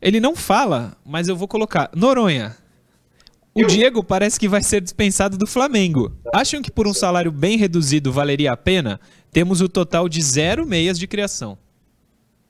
[0.00, 1.90] ele não fala, mas eu vou colocar.
[1.96, 2.54] Noronha,
[3.54, 6.12] o Eu- Diego parece que vai ser dispensado do Flamengo.
[6.32, 9.00] Acham que por um salário bem reduzido valeria a pena?
[9.32, 11.58] Temos o total de zero meias de criação.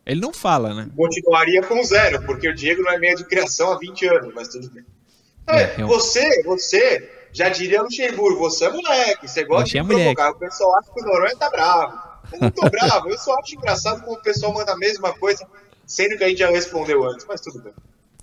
[0.06, 0.88] Ele não fala, né?
[0.96, 4.48] Continuaria com zero, porque o Diego não é meia de criação há 20 anos, mas
[4.48, 4.84] tudo bem.
[5.48, 9.82] É, É, eu- você, você, já diria Luxemburgo, você é moleque, você gosta Você é
[9.82, 10.14] de moleque.
[10.14, 10.30] provocar.
[10.36, 11.98] O pessoal acha que o Noronha tá bravo.
[12.32, 15.44] Eu não tô bravo, eu só acho engraçado como o pessoal manda a mesma coisa,
[15.86, 17.72] sendo que a gente já respondeu antes, mas tudo bem.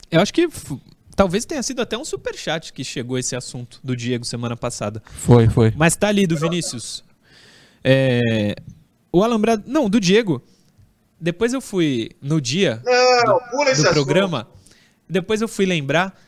[0.10, 0.78] Eu acho que f-
[1.16, 5.02] talvez tenha sido até um superchat que chegou esse assunto do Diego semana passada.
[5.06, 5.74] Foi, foi.
[5.76, 7.04] Mas tá ali do Vinícius.
[7.84, 8.56] É,
[9.12, 9.64] o Alambrado.
[9.68, 10.42] Não, do Diego.
[11.24, 13.94] Depois eu fui no dia Não, do assunto.
[13.94, 14.46] programa.
[15.08, 16.22] Depois eu fui lembrar.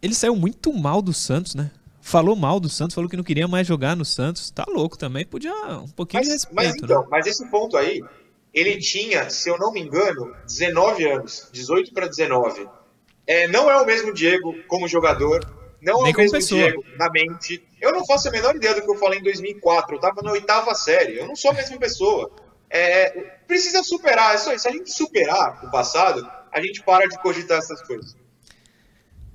[0.00, 1.70] Ele saiu muito mal do Santos, né?
[2.00, 4.50] Falou mal do Santos, falou que não queria mais jogar no Santos.
[4.50, 5.26] Tá louco também.
[5.26, 7.08] Podia um pouquinho de Mas, respeito, mas então, né?
[7.10, 8.02] mas esse ponto aí,
[8.54, 12.66] ele tinha, se eu não me engano, 19 anos, 18 para 19.
[13.26, 15.44] É, não é o mesmo Diego como jogador,
[15.82, 16.62] não Nem é o mesmo pessoa.
[16.62, 17.62] Diego na mente.
[17.78, 20.32] Eu não faço a menor ideia do que eu falei em 2004, eu tava na
[20.32, 22.30] oitava série, eu não sou a mesma pessoa.
[22.76, 23.08] É,
[23.46, 24.62] precisa superar, é só isso.
[24.62, 28.16] Se a gente superar o passado, a gente para de cogitar essas coisas.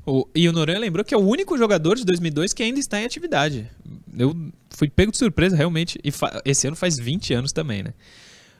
[0.05, 2.99] O, e o Noronha lembrou que é o único jogador de 2002 que ainda está
[2.99, 3.71] em atividade.
[4.17, 4.35] Eu
[4.71, 5.97] fui pego de surpresa, realmente.
[6.03, 6.11] E
[6.43, 7.93] esse ano faz 20 anos também, né?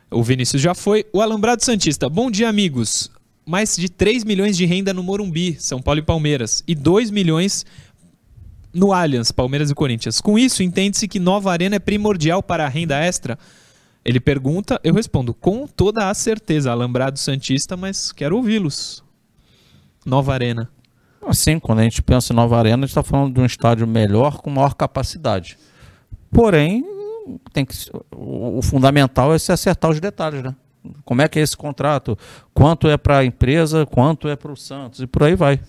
[0.09, 1.05] O Vinícius já foi.
[1.11, 2.07] O Alambrado Santista.
[2.07, 3.11] Bom dia, amigos.
[3.45, 6.63] Mais de 3 milhões de renda no Morumbi, São Paulo e Palmeiras.
[6.65, 7.65] E 2 milhões
[8.73, 10.21] no Allianz, Palmeiras e Corinthians.
[10.21, 13.37] Com isso, entende-se que nova arena é primordial para a renda extra?
[14.03, 19.03] Ele pergunta, eu respondo, com toda a certeza, Alambrado Santista, mas quero ouvi-los.
[20.05, 20.69] Nova arena.
[21.25, 23.85] Assim, quando a gente pensa em Nova Arena, a gente está falando de um estádio
[23.85, 25.57] melhor, com maior capacidade.
[26.31, 26.83] Porém,
[27.51, 27.75] tem que,
[28.15, 30.55] o, o fundamental é se acertar os detalhes, né?
[31.03, 32.17] Como é que é esse contrato?
[32.53, 35.59] Quanto é para a empresa, quanto é para o Santos, e por aí vai.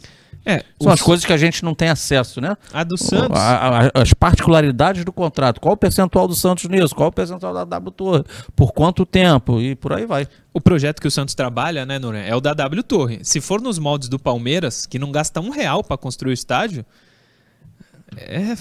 [0.44, 2.56] É, São o- as coisas que a gente não tem acesso, né?
[2.72, 3.38] A do Santos.
[3.38, 5.60] A- a- as particularidades do contrato.
[5.60, 6.94] Qual o percentual do Santos nisso?
[6.94, 8.24] Qual o percentual da W Torre?
[8.56, 9.60] Por quanto tempo?
[9.60, 10.26] E por aí vai.
[10.52, 13.20] O projeto que o Santos trabalha, né, Noronha, é o da W Torre.
[13.22, 16.86] Se for nos moldes do Palmeiras, que não gasta um real para construir o estádio,
[18.16, 18.56] é,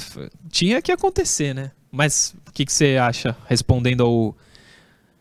[0.50, 1.72] tinha que acontecer, né?
[1.92, 4.36] Mas o que, que você acha, respondendo ao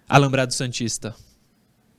[0.09, 1.15] Alambrado Santista?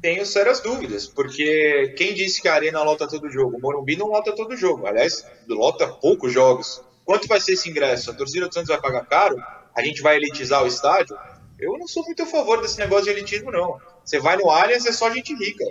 [0.02, 3.58] Tenho sérias dúvidas, porque quem disse que a Arena lota todo jogo?
[3.58, 4.88] O Morumbi não lota todo jogo.
[4.88, 6.82] Aliás, lota poucos jogos.
[7.04, 8.12] Quanto vai ser esse ingresso?
[8.12, 9.36] A torcida do Santos vai pagar caro?
[9.76, 11.18] A gente vai elitizar o estádio?
[11.60, 13.78] Eu não sou muito a favor desse negócio de elitismo, não.
[14.06, 15.66] Você vai no Allianz, é só gente rica.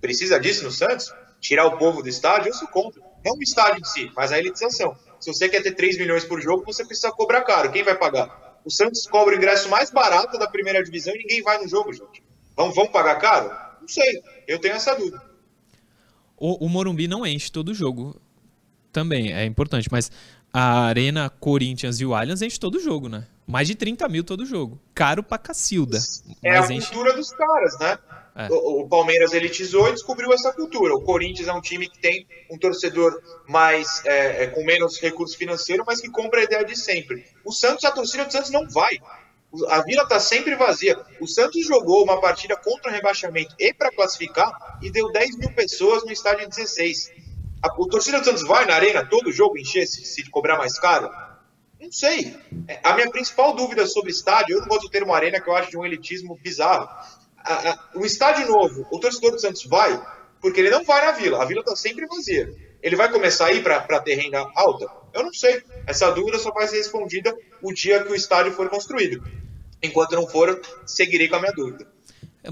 [0.00, 1.12] Precisa disso no Santos?
[1.38, 2.48] Tirar o povo do estádio?
[2.48, 3.02] Eu sou contra.
[3.22, 4.96] Não o estádio em si, mas a elitização.
[5.20, 7.70] Se você quer ter 3 milhões por jogo, você precisa cobrar caro.
[7.70, 8.60] Quem vai pagar?
[8.64, 11.92] O Santos cobra o ingresso mais barato da primeira divisão e ninguém vai no jogo,
[11.92, 12.22] gente.
[12.56, 13.63] Vamos, vamos pagar caro?
[13.84, 14.22] Não sei.
[14.48, 15.22] Eu tenho essa dúvida.
[16.36, 18.20] O, o Morumbi não enche todo jogo.
[18.90, 20.10] Também é importante, mas
[20.52, 23.26] a Arena Corinthians e o Allianz enche todo jogo, né?
[23.46, 24.80] Mais de 30 mil todo jogo.
[24.94, 25.98] Caro pra Cacilda.
[26.42, 26.86] É a enche.
[26.86, 27.98] cultura dos caras, né?
[28.36, 28.48] É.
[28.50, 30.94] O, o Palmeiras elitizou e descobriu essa cultura.
[30.94, 35.36] O Corinthians é um time que tem um torcedor mais é, é, com menos recurso
[35.36, 37.24] financeiro, mas que compra a ideia de sempre.
[37.44, 38.98] O Santos, a torcida do Santos não vai.
[39.68, 40.98] A vila está sempre vazia.
[41.20, 45.52] O Santos jogou uma partida contra o rebaixamento e para classificar e deu 10 mil
[45.52, 47.12] pessoas no estádio 16.
[47.62, 50.78] A, o torcida do Santos vai na arena todo jogo encher se, se cobrar mais
[50.78, 51.10] caro?
[51.80, 52.36] Não sei.
[52.66, 55.56] É, A minha principal dúvida sobre estádio, eu não gosto do termo arena, que eu
[55.56, 56.88] acho de um elitismo bizarro.
[57.94, 60.02] O estádio novo, o torcedor do Santos vai,
[60.40, 61.42] porque ele não vai na vila.
[61.42, 62.50] A vila está sempre vazia.
[62.82, 64.86] Ele vai começar a ir para ter renda alta?
[65.12, 65.62] Eu não sei.
[65.86, 69.22] Essa dúvida só vai ser respondida o dia que o estádio for construído.
[69.84, 71.86] Enquanto não for, seguirei com a minha dúvida.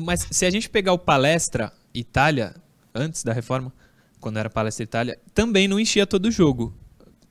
[0.01, 2.55] Mas se a gente pegar o Palestra Itália,
[2.95, 3.73] antes da reforma,
[4.21, 6.75] quando era Palestra Itália, também não enchia todo o jogo.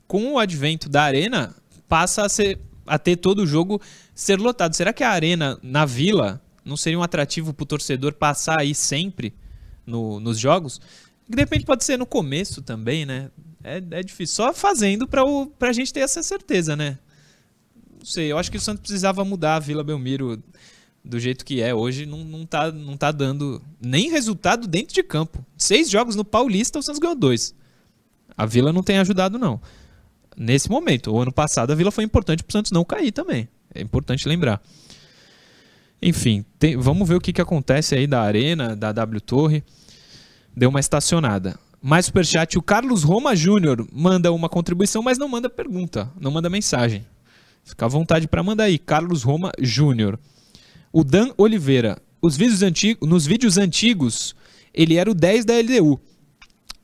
[0.06, 1.54] Com o advento da arena,
[1.88, 3.80] passa a, ser, a ter todo o jogo
[4.14, 4.74] ser lotado.
[4.76, 8.74] Será que a arena na vila não seria um atrativo para o torcedor passar aí
[8.74, 9.34] sempre
[9.86, 10.80] no- nos jogos?
[11.28, 13.30] De repente pode ser no começo também, né?
[13.64, 14.36] É, é difícil.
[14.36, 15.22] Só fazendo para
[15.68, 16.98] a gente ter essa certeza, né?
[18.02, 20.42] Não sei, eu acho que o Santos precisava mudar a Vila Belmiro
[21.04, 25.04] do jeito que é hoje, não, não, tá, não tá dando nem resultado dentro de
[25.04, 25.44] campo.
[25.56, 27.54] Seis jogos no Paulista, o Santos ganhou dois.
[28.36, 29.60] A Vila não tem ajudado, não.
[30.36, 33.48] Nesse momento, o ano passado, a Vila foi importante pro Santos não cair também.
[33.72, 34.60] É importante lembrar.
[36.00, 39.62] Enfim, tem- vamos ver o que, que acontece aí da Arena, da W Torre.
[40.56, 41.56] Deu uma estacionada.
[41.80, 46.50] Mais superchat, o Carlos Roma Júnior manda uma contribuição, mas não manda pergunta, não manda
[46.50, 47.04] mensagem.
[47.64, 48.78] Fica à vontade para mandar aí.
[48.78, 50.18] Carlos Roma Júnior.
[50.92, 51.98] O Dan Oliveira.
[52.20, 54.34] Os vídeos antigos, nos vídeos antigos,
[54.72, 56.00] ele era o 10 da LDU.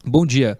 [0.04, 0.58] Bom dia.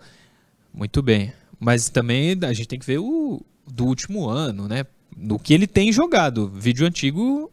[0.73, 1.33] Muito bem.
[1.59, 4.85] Mas também a gente tem que ver o do último ano, né?
[5.17, 6.49] No que ele tem jogado.
[6.49, 7.51] Vídeo antigo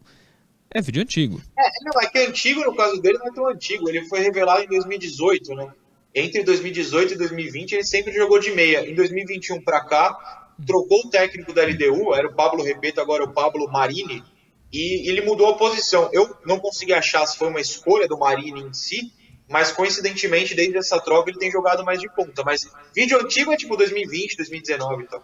[0.69, 1.41] é vídeo antigo.
[1.57, 3.87] É, não, é que antigo no caso dele não é tão antigo.
[3.89, 5.71] Ele foi revelado em 2018, né?
[6.13, 8.89] Entre 2018 e 2020 ele sempre jogou de meia.
[8.89, 13.27] Em 2021 para cá, trocou o técnico da LDU, era o Pablo Repeto, agora é
[13.27, 14.23] o Pablo Marini,
[14.71, 16.09] e ele mudou a posição.
[16.11, 19.11] Eu não consegui achar se foi uma escolha do Marini em si,
[19.49, 22.43] mas coincidentemente, desde essa troca, ele tem jogado mais de ponta.
[22.43, 25.23] Mas vídeo antigo é tipo 2020, 2019 e tal.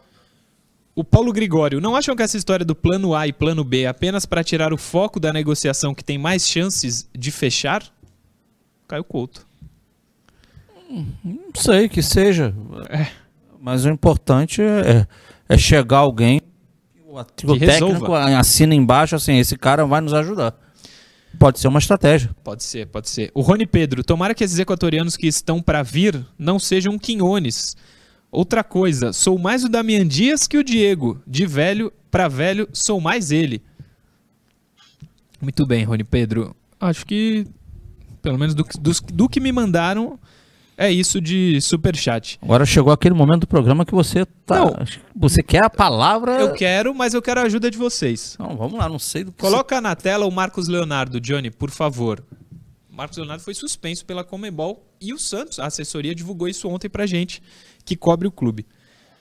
[0.93, 3.87] O Paulo Gregório, não acham que essa história do plano A e plano B é
[3.87, 7.83] apenas para tirar o foco da negociação que tem mais chances de fechar?
[8.87, 9.47] Caio Couto.
[10.89, 12.53] Não sei que seja.
[12.89, 13.20] É.
[13.61, 15.05] Mas o importante é,
[15.47, 16.41] é chegar alguém
[17.05, 20.55] o, o técnico assina embaixo assim, esse cara vai nos ajudar.
[21.37, 22.35] Pode ser uma estratégia.
[22.43, 23.31] Pode ser, pode ser.
[23.35, 27.77] O Rony Pedro, tomara que esses equatorianos que estão para vir não sejam Quinones.
[28.31, 31.21] Outra coisa, sou mais o Damian Dias que o Diego.
[31.27, 33.61] De velho para velho, sou mais ele.
[35.39, 36.55] Muito bem, Rony Pedro.
[36.79, 37.45] Acho que,
[38.21, 40.19] pelo menos do, do, do que me mandaram,
[40.81, 42.39] é isso de super chat.
[42.41, 44.55] Agora chegou aquele momento do programa que você tá.
[44.55, 44.75] Não,
[45.15, 46.41] você quer a palavra?
[46.41, 48.35] Eu quero, mas eu quero a ajuda de vocês.
[48.39, 49.81] Não, vamos lá, não sei do que Coloca você...
[49.81, 52.25] na tela o Marcos Leonardo, Johnny, por favor.
[52.89, 57.05] Marcos Leonardo foi suspenso pela Comebol e o Santos, a assessoria divulgou isso ontem pra
[57.05, 57.43] gente,
[57.85, 58.65] que cobre o clube.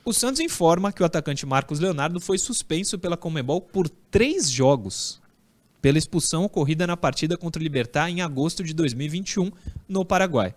[0.02, 5.20] O Santos informa que o atacante Marcos Leonardo foi suspenso pela Comebol por três jogos,
[5.82, 9.50] pela expulsão ocorrida na partida contra o Libertar em agosto de 2021
[9.86, 10.54] no Paraguai.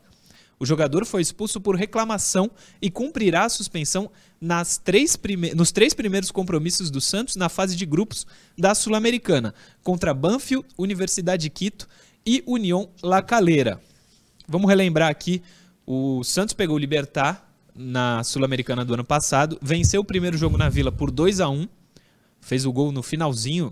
[0.59, 2.49] O jogador foi expulso por reclamação
[2.81, 5.53] e cumprirá a suspensão nas três prime...
[5.53, 8.25] nos três primeiros compromissos do Santos na fase de grupos
[8.57, 11.87] da Sul-Americana, contra Banfield, Universidade de Quito
[12.25, 13.81] e União La Calera.
[14.47, 15.41] Vamos relembrar aqui,
[15.85, 20.69] o Santos pegou o Libertar na Sul-Americana do ano passado, venceu o primeiro jogo na
[20.69, 21.67] Vila por 2 a 1
[22.43, 23.71] fez o gol no finalzinho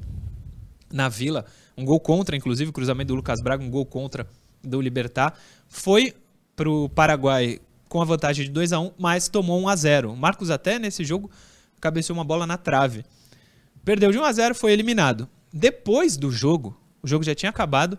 [0.92, 1.46] na Vila,
[1.78, 4.28] um gol contra, inclusive, cruzamento do Lucas Braga, um gol contra
[4.64, 5.38] do Libertar.
[5.68, 6.14] Foi
[6.62, 10.16] para o Paraguai com a vantagem de 2 a 1 mas tomou 1 a 0
[10.16, 11.30] Marcos até nesse jogo
[11.80, 13.04] cabeceou uma bola na trave.
[13.84, 15.28] Perdeu de 1 a 0 foi eliminado.
[15.52, 17.98] Depois do jogo, o jogo já tinha acabado,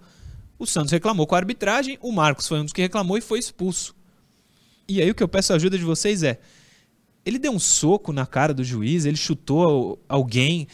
[0.56, 3.40] o Santos reclamou com a arbitragem, o Marcos foi um dos que reclamou e foi
[3.40, 3.96] expulso.
[4.86, 6.38] E aí o que eu peço ajuda de vocês é,
[7.26, 10.68] ele deu um soco na cara do juiz, ele chutou alguém,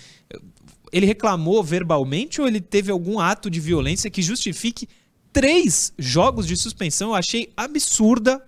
[0.93, 4.87] ele reclamou verbalmente ou ele teve algum ato de violência que justifique
[5.39, 7.11] três jogos de suspensão.
[7.11, 8.45] Eu achei absurda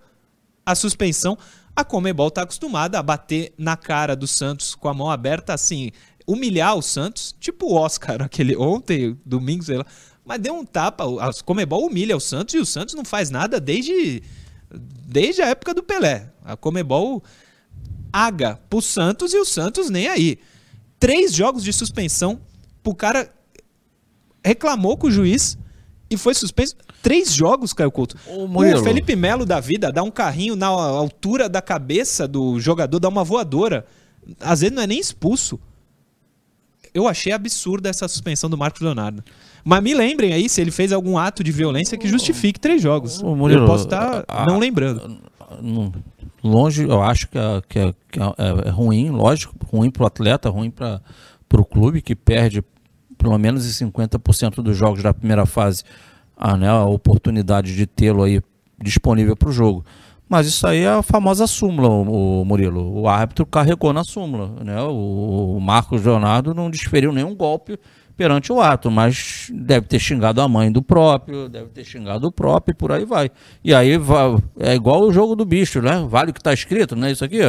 [0.65, 1.37] a suspensão.
[1.73, 5.91] A Comebol está acostumada a bater na cara do Santos com a mão aberta, assim,
[6.27, 9.85] humilhar o Santos, tipo o Oscar, aquele ontem, domingo, sei lá.
[10.25, 13.57] Mas deu um tapa, a Comebol humilha o Santos e o Santos não faz nada
[13.57, 14.21] desde,
[15.07, 16.29] desde a época do Pelé.
[16.43, 17.23] A Comebol
[18.11, 20.39] aga pro Santos e o Santos nem aí.
[20.99, 22.41] Três jogos de suspensão,
[22.83, 23.33] o cara
[24.43, 25.57] reclamou com o juiz,
[26.11, 28.17] e foi suspenso três jogos, Caio Couto.
[28.27, 32.99] O, o Felipe Melo da vida dá um carrinho na altura da cabeça do jogador,
[32.99, 33.85] dá uma voadora.
[34.41, 35.57] Às vezes não é nem expulso.
[36.93, 39.23] Eu achei absurda essa suspensão do Marcos Leonardo.
[39.63, 43.21] Mas me lembrem aí se ele fez algum ato de violência que justifique três jogos.
[43.21, 45.17] Murilo, eu posso estar tá não lembrando.
[46.43, 50.49] longe, eu acho que, é, que, é, que é ruim, lógico, ruim para o atleta,
[50.49, 51.01] ruim para
[51.53, 52.61] o clube que perde
[53.21, 55.83] pelo menos em 50% dos jogos da primeira fase
[56.35, 58.41] a, né, a oportunidade de tê-lo aí
[58.81, 59.85] disponível para o jogo.
[60.27, 62.99] Mas isso aí é a famosa súmula, o, Murilo.
[62.99, 64.63] O árbitro carregou na súmula.
[64.63, 64.81] Né?
[64.81, 67.77] O, o Marcos Leonardo não desferiu nenhum golpe
[68.15, 72.31] perante o ato, mas deve ter xingado a mãe do próprio, deve ter xingado o
[72.31, 73.29] próprio e por aí vai.
[73.63, 73.91] E aí
[74.59, 76.05] é igual o jogo do bicho, né?
[76.07, 77.39] Vale o que está escrito, não é isso aqui?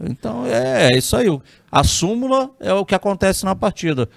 [0.00, 1.26] Então é, é isso aí.
[1.70, 4.08] A súmula é o que acontece na partida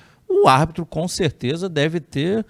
[0.43, 2.45] o árbitro com certeza deve ter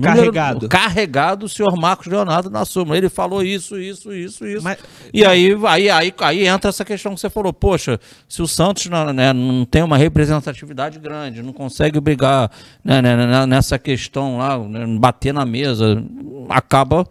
[0.00, 2.96] carregado carregado o senhor Marcos Leonardo na súmula.
[2.96, 4.62] Ele falou isso, isso, isso, isso.
[4.62, 4.78] Mas...
[5.12, 7.98] E aí, aí, aí, aí entra essa questão que você falou, poxa,
[8.28, 12.50] se o Santos não, né, não tem uma representatividade grande, não consegue brigar
[12.84, 16.02] né, né, né nessa questão lá, né, bater na mesa,
[16.48, 17.06] acaba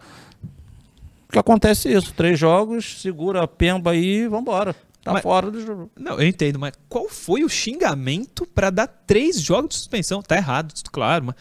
[1.30, 2.12] que acontece isso.
[2.14, 4.74] Três jogos, segura a pemba aí e vambora.
[5.02, 5.90] Tá mas, fora do jogo.
[5.98, 10.22] Não, eu entendo, mas qual foi o xingamento para dar três jogos de suspensão?
[10.22, 11.36] Tá errado, claro, mas.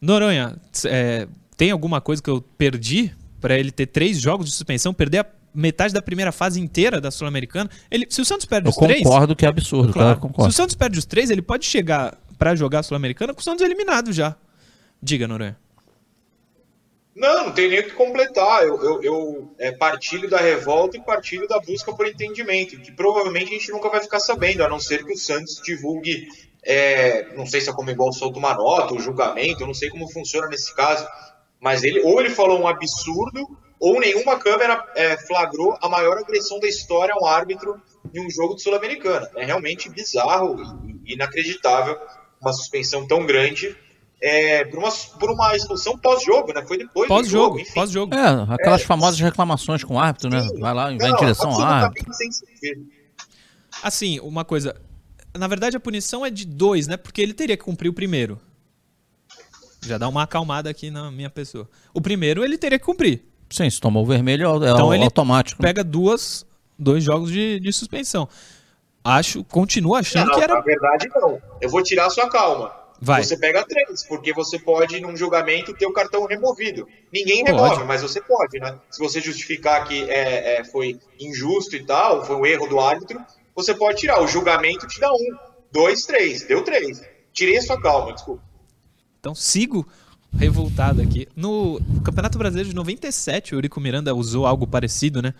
[0.00, 0.56] Noronha,
[0.86, 4.92] é, tem alguma coisa que eu perdi para ele ter três jogos de suspensão?
[4.92, 7.70] Perder a metade da primeira fase inteira da Sul-Americana.
[7.90, 10.52] Ele, se o Santos perde Eu os três, concordo que é absurdo, claro, claro, concordo.
[10.52, 13.42] se o Santos perde os três, ele pode chegar pra jogar a Sul-Americana com o
[13.42, 14.36] Santos eliminado já.
[15.02, 15.56] Diga, Noronha.
[17.18, 18.62] Não, não tem nem o que completar.
[18.62, 23.48] Eu, eu, eu é, partilho da revolta e partilho da busca por entendimento, que provavelmente
[23.48, 26.28] a gente nunca vai ficar sabendo, a não ser que o Santos divulgue,
[26.62, 30.10] é, não sei se a Comembol solta uma nota, o julgamento, eu não sei como
[30.12, 31.08] funciona nesse caso,
[31.60, 33.44] mas ele ou ele falou um absurdo,
[33.80, 37.82] ou nenhuma câmera é, flagrou a maior agressão da história a um árbitro
[38.14, 39.28] em um jogo de Sul-Americana.
[39.34, 40.56] É realmente bizarro
[41.04, 41.98] e inacreditável
[42.40, 43.76] uma suspensão tão grande
[44.20, 46.64] é, por, uma, por uma expulsão pós-jogo, né?
[46.66, 48.14] Foi depois pós-jogo, pós-jogo.
[48.14, 50.40] É, aquelas é, famosas reclamações com o árbitro, né?
[50.58, 52.10] Vai lá, vai não, em direção ao árbitro.
[53.82, 54.74] Assim, uma coisa.
[55.36, 56.96] Na verdade, a punição é de dois, né?
[56.96, 58.40] Porque ele teria que cumprir o primeiro.
[59.80, 61.68] Já dá uma acalmada aqui na minha pessoa.
[61.94, 63.22] O primeiro ele teria que cumprir.
[63.48, 65.62] Sim, se tomou o vermelho é então ele automático.
[65.62, 66.44] Pega duas,
[66.76, 68.28] dois jogos de, de suspensão.
[69.04, 70.54] Acho, continuo achando não, que era.
[70.54, 71.40] Na verdade, não.
[71.60, 72.77] Eu vou tirar a sua calma.
[73.00, 73.22] Vai.
[73.22, 76.86] Você pega três, porque você pode, num julgamento, ter o cartão removido.
[77.12, 77.84] Ninguém remove, pode.
[77.84, 78.76] mas você pode, né?
[78.90, 83.20] Se você justificar que é, é, foi injusto e tal, foi um erro do árbitro,
[83.54, 84.20] você pode tirar.
[84.20, 85.36] O julgamento te dá um,
[85.72, 86.42] dois, três.
[86.42, 87.00] Deu três.
[87.32, 88.42] Tirei a sua calma, desculpa.
[89.20, 89.86] Então sigo
[90.36, 91.28] revoltado aqui.
[91.36, 95.34] No Campeonato Brasileiro de 97, o Eurico Miranda usou algo parecido, né?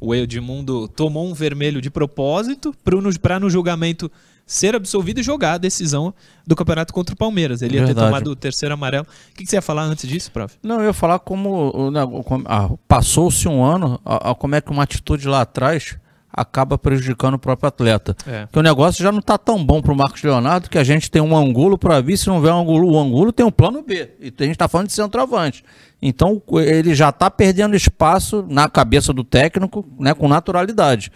[0.00, 2.74] O Edmundo tomou um vermelho de propósito
[3.20, 4.10] para no julgamento
[4.48, 6.12] ser absolvido e jogar a decisão
[6.46, 7.60] do campeonato contra o Palmeiras.
[7.60, 8.06] Ele ia Verdade.
[8.06, 9.04] ter tomado o terceiro amarelo.
[9.04, 10.56] O que, que, você ia falar antes disso, prof?
[10.62, 11.90] Não, eu ia falar como.
[11.90, 12.00] Né,
[12.46, 15.98] ah, Passou-se um ano, a, a, como é que uma atitude lá atrás
[16.32, 18.16] acaba prejudicando o próprio atleta.
[18.26, 18.46] É.
[18.46, 21.10] Porque o negócio já não está tão bom para o Marcos Leonardo que a gente
[21.10, 23.82] tem um ângulo para vir, se não vier um ângulo, o ângulo tem um plano
[23.82, 24.10] B.
[24.20, 25.64] E a gente está falando de centroavante.
[26.00, 31.10] Então ele já está perdendo espaço na cabeça do técnico né, com naturalidade.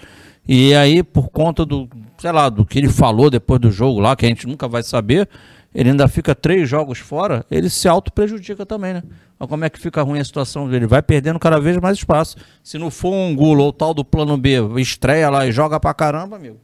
[0.47, 1.89] E aí, por conta do,
[2.19, 4.83] sei lá, do que ele falou depois do jogo lá, que a gente nunca vai
[4.83, 5.29] saber,
[5.75, 9.03] ele ainda fica três jogos fora, ele se auto-prejudica também, né?
[9.39, 10.87] Mas como é que fica ruim a situação dele?
[10.87, 12.37] Vai perdendo cada vez mais espaço.
[12.63, 15.95] Se não for um gulo ou tal do plano B, estreia lá e joga pra
[15.95, 16.59] caramba, amigo,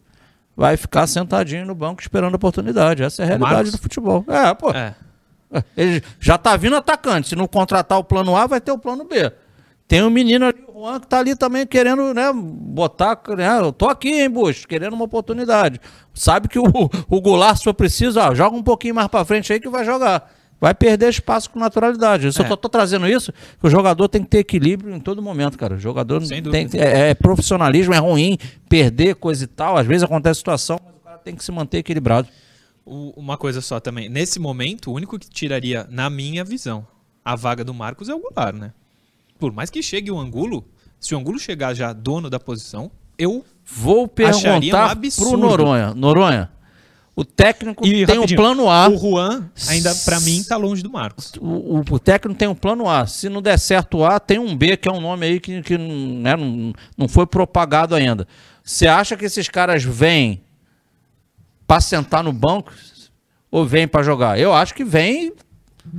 [0.57, 3.03] vai ficar sentadinho no banco esperando a oportunidade.
[3.03, 3.73] Essa é a realidade Marcos?
[3.73, 4.25] do futebol.
[4.29, 4.71] É, pô.
[4.71, 4.95] É.
[5.77, 7.29] Ele já tá vindo atacante.
[7.29, 9.33] Se não contratar o plano A, vai ter o plano B.
[9.87, 13.21] Tem um menino ali, o Juan, que tá ali também querendo, né, botar.
[13.37, 15.81] Né, eu tô aqui, hein, Bush, querendo uma oportunidade.
[16.15, 16.65] Sabe que o,
[17.09, 19.85] o Goulart, se for preciso, ó, joga um pouquinho mais pra frente aí que vai
[19.85, 20.33] jogar.
[20.61, 22.27] Vai perder espaço com naturalidade.
[22.27, 22.49] Eu só é.
[22.49, 25.75] tô, tô, trazendo isso, que o jogador tem que ter equilíbrio em todo momento, cara.
[25.75, 28.37] O jogador tem, é, é, profissionalismo, é ruim,
[28.69, 29.77] perder coisa e tal.
[29.77, 32.29] Às vezes acontece situação, mas o cara tem que se manter equilibrado.
[32.85, 34.09] Uma coisa só também.
[34.09, 36.85] Nesse momento, o único que tiraria, na minha visão,
[37.25, 38.73] a vaga do Marcos é o Goulart, né?
[39.39, 40.65] Por mais que chegue o Angulo,
[40.99, 45.95] se o Angulo chegar já dono da posição, eu vou perguntar um pro Noronha.
[45.95, 46.51] Noronha,
[47.19, 48.89] o técnico e, tem um plano A.
[48.89, 51.33] O Juan ainda para mim tá longe do Marcos.
[51.41, 53.07] O, o, o, técnico tem um plano A.
[53.07, 55.61] Se não der certo o A, tem um B que é um nome aí que,
[55.63, 58.27] que né, não, não foi propagado ainda.
[58.63, 60.43] Você acha que esses caras vêm
[61.67, 62.73] para sentar no banco
[63.51, 64.39] ou vêm para jogar?
[64.39, 65.33] Eu acho que vem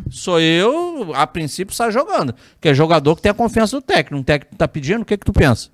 [0.10, 2.36] sou eu, a princípio, sai jogando.
[2.60, 4.16] Que é jogador que tem a confiança do técnico.
[4.16, 5.70] Um técnico tá pedindo, o que, que tu pensa?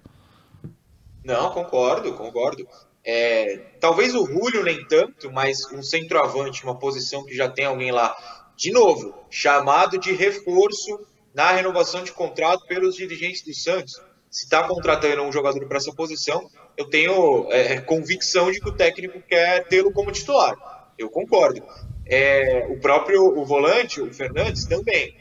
[1.24, 2.68] Não, concordo, concordo.
[3.04, 7.92] É, talvez o Julio nem tanto, mas um centroavante, uma posição que já tem alguém
[7.92, 8.16] lá,
[8.56, 11.00] de novo, chamado de reforço
[11.34, 14.02] na renovação de contrato pelos dirigentes do Santos.
[14.30, 18.76] Se está contratando um jogador para essa posição, eu tenho é, convicção de que o
[18.76, 20.56] técnico quer tê-lo como titular.
[20.98, 21.62] Eu concordo.
[22.06, 25.16] É, o próprio o volante, o Fernandes, também.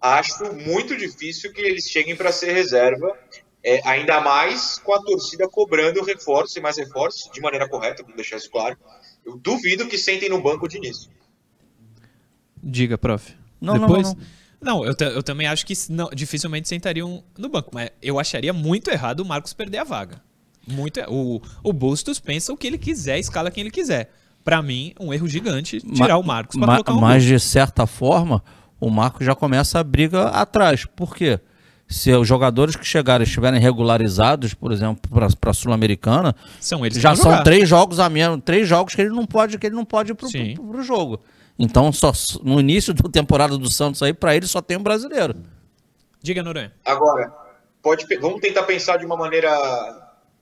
[0.00, 3.16] Acho muito difícil que eles cheguem para ser reserva,
[3.62, 8.16] é, ainda mais com a torcida cobrando reforço e mais reforços, de maneira correta, vou
[8.16, 8.76] deixar isso claro.
[9.24, 11.10] Eu duvido que sentem no banco de início.
[12.60, 13.34] Diga, prof.
[13.60, 14.08] Não, Depois...
[14.08, 14.42] não, não.
[14.62, 18.92] Não, eu, eu também acho que não, dificilmente sentariam no banco, mas eu acharia muito
[18.92, 20.22] errado o Marcos perder a vaga.
[20.64, 24.12] Muito, o, o Bustos pensa o que ele quiser, escala quem ele quiser
[24.44, 27.86] para mim, um erro gigante tirar ma, o Marcos para colocar um Mas, de certa
[27.86, 28.42] forma,
[28.80, 30.84] o Marcos já começa a briga atrás.
[30.84, 31.38] Por quê?
[31.88, 37.14] Se os jogadores que chegaram estiverem regularizados, por exemplo, para a Sul-Americana, são eles já
[37.14, 40.12] são três jogos a menos, três jogos que ele não pode, que ele não pode
[40.12, 41.20] ir pro, pro, pro jogo.
[41.58, 42.12] Então, só
[42.42, 45.36] no início da temporada do Santos aí, para ele só tem um brasileiro.
[46.22, 46.72] Diga, Noronha.
[46.84, 47.32] Agora,
[47.82, 49.50] pode, vamos tentar pensar de uma maneira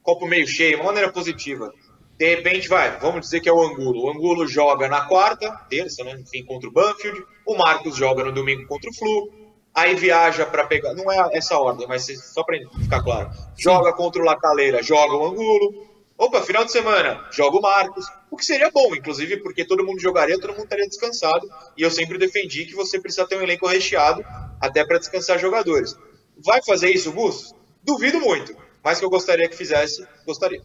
[0.02, 1.72] copo meio cheio, uma maneira positiva.
[2.20, 4.04] De repente, vai, vamos dizer que é o Angulo.
[4.04, 6.12] O Angulo joga na quarta, terça, né?
[6.20, 7.18] Enfim, contra o Banfield.
[7.46, 9.32] O Marcos joga no domingo contra o Flu.
[9.74, 10.92] aí viaja para pegar.
[10.92, 12.04] Não é essa ordem, mas
[12.34, 13.30] só para ficar claro.
[13.56, 15.86] Joga contra o Lacaleira, joga o Angulo.
[16.18, 18.04] Opa, final de semana, joga o Marcos.
[18.30, 21.48] O que seria bom, inclusive, porque todo mundo jogaria, todo mundo estaria descansado.
[21.74, 24.22] E eu sempre defendi que você precisa ter um elenco recheado
[24.60, 25.96] até para descansar jogadores.
[26.36, 27.54] Vai fazer isso, Gus?
[27.82, 28.54] Duvido muito.
[28.84, 30.60] Mas que eu gostaria que fizesse, gostaria.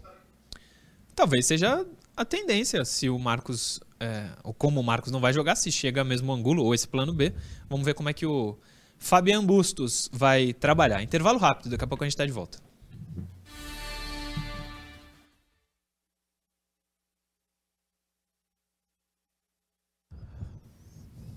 [1.16, 1.86] Talvez seja
[2.16, 6.04] a tendência, se o Marcos, é, ou como o Marcos não vai jogar, se chega
[6.04, 7.34] mesmo Angulo ou esse plano B.
[7.70, 8.58] Vamos ver como é que o
[9.00, 11.02] Fabian Bustos vai trabalhar.
[11.02, 12.60] Intervalo rápido, daqui a pouco a gente está de volta.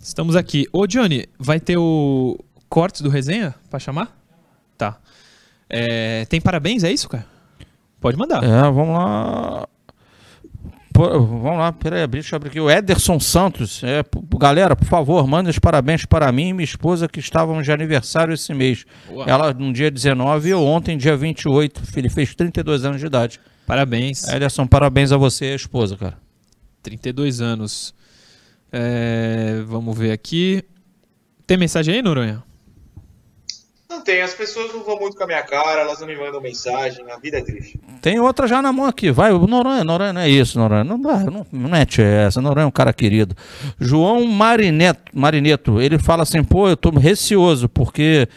[0.00, 0.66] Estamos aqui.
[0.72, 2.36] Ô, Johnny, vai ter o
[2.68, 4.18] corte do resenha para chamar?
[4.76, 5.00] Tá.
[5.68, 7.37] É, tem parabéns, é isso, cara?
[8.00, 8.42] Pode mandar.
[8.42, 9.68] É, vamos lá.
[10.92, 12.60] Pô, vamos lá, peraí, deixa eu abrir aqui.
[12.60, 13.82] O Ederson Santos.
[13.84, 14.02] É,
[14.36, 18.34] galera, por favor, mande os parabéns para mim e minha esposa que estavam de aniversário
[18.34, 18.84] esse mês.
[19.08, 19.24] Boa.
[19.24, 21.82] Ela no dia 19 e eu ontem, dia 28.
[21.96, 23.40] Ele fez 32 anos de idade.
[23.64, 24.26] Parabéns.
[24.26, 26.18] Ederson, parabéns a você e a esposa, cara.
[26.82, 27.94] 32 anos.
[28.72, 30.64] É, vamos ver aqui.
[31.46, 32.42] Tem mensagem aí, Noronha?
[33.90, 36.42] Não tem, as pessoas não vão muito com a minha cara, elas não me mandam
[36.42, 37.80] mensagem, a vida é triste.
[38.02, 41.18] Tem outra já na mão aqui, vai, Noronha, Noronha não é isso, Noronha, não dá,
[41.24, 43.34] não, não mete essa, Noronha é um cara querido.
[43.80, 48.28] João Marineto, Marineto, ele fala assim, pô, eu tô receoso, porque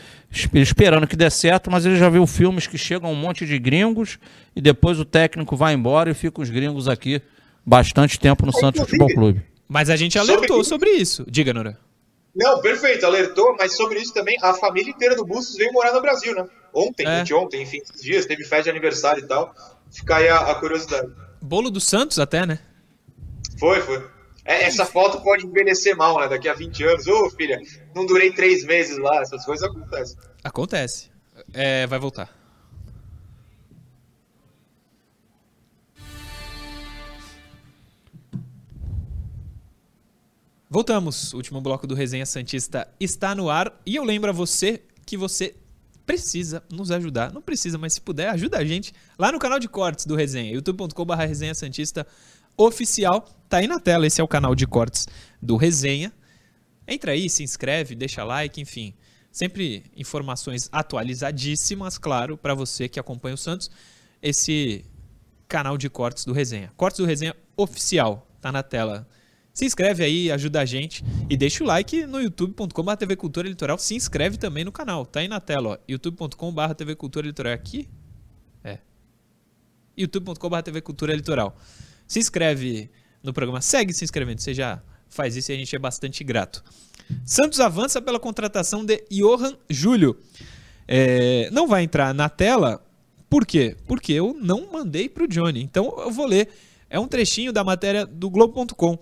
[0.54, 4.20] esperando que dê certo, mas ele já viu filmes que chegam um monte de gringos
[4.56, 7.22] e depois o técnico vai embora e fica os gringos aqui
[7.66, 9.42] bastante tempo no Santos Futebol Clube.
[9.68, 11.26] Mas a gente alertou sobre, sobre isso.
[11.30, 11.91] Diga, Nora.
[12.36, 16.02] Não, perfeito, alertou, mas sobre isso também, a família inteira do Bustos veio morar no
[16.02, 16.48] Brasil, né?
[16.74, 17.36] Ontem, é.
[17.36, 19.54] ontem, enfim, esses dias, teve festa de aniversário e tal.
[19.92, 21.12] Fica aí a, a curiosidade.
[21.42, 22.60] Bolo do Santos até, né?
[23.60, 24.02] Foi, foi.
[24.46, 26.30] É, essa foto pode envelhecer mal, né?
[26.30, 27.08] Daqui a 20 anos.
[27.08, 27.60] Ô, oh, filha,
[27.94, 30.18] não durei três meses lá, essas coisas acontecem.
[30.44, 31.12] Acontece.
[31.54, 32.41] É, vai voltar.
[40.74, 41.34] Voltamos.
[41.34, 43.78] O último bloco do Resenha Santista está no ar.
[43.86, 45.54] E eu lembro a você que você
[46.06, 47.34] precisa nos ajudar.
[47.34, 50.54] Não precisa, mas se puder, ajuda a gente lá no canal de cortes do Resenha,
[50.54, 52.08] youtube.com.br Resenha Santista
[52.56, 53.28] Oficial.
[53.50, 55.10] Tá aí na tela, esse é o canal de cortes
[55.42, 56.14] do Resenha.
[56.88, 58.94] Entra aí, se inscreve, deixa like, enfim.
[59.30, 63.70] Sempre informações atualizadíssimas, claro, para você que acompanha o Santos.
[64.22, 64.86] Esse
[65.50, 66.72] canal de cortes do Resenha.
[66.78, 68.26] Cortes do Resenha Oficial.
[68.40, 69.06] Tá na tela
[69.54, 73.78] se inscreve aí, ajuda a gente e deixa o like no youtube.com.br TV Cultura Litoral.
[73.78, 75.78] Se inscreve também no canal, tá aí na tela, ó.
[75.88, 77.54] youtube.com.br TV Cultura Litoral.
[77.54, 77.90] Aqui?
[78.64, 78.78] É.
[79.98, 81.56] youtube.com.br TV Cultura Litoral.
[82.08, 82.90] Se inscreve
[83.22, 86.64] no programa, segue se inscrevendo, você já faz isso e a gente é bastante grato.
[87.26, 90.18] Santos avança pela contratação de Johan Júlio.
[90.88, 92.82] É, não vai entrar na tela,
[93.30, 93.76] por quê?
[93.86, 95.62] Porque eu não mandei para o Johnny.
[95.62, 96.50] Então eu vou ler.
[96.90, 98.98] É um trechinho da matéria do Globo.com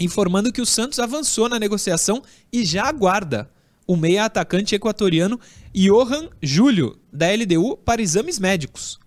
[0.00, 2.22] informando que o Santos avançou na negociação
[2.52, 3.50] e já aguarda
[3.86, 5.40] o meia atacante equatoriano
[5.74, 8.98] Johan Júlio, da LDU, para exames médicos.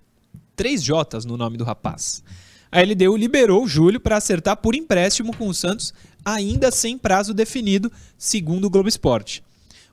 [0.56, 2.24] Três Jotas no nome do rapaz.
[2.72, 5.94] A LDU liberou Júlio para acertar por empréstimo com o Santos,
[6.26, 9.44] ainda sem prazo definido, segundo o Globo Esporte.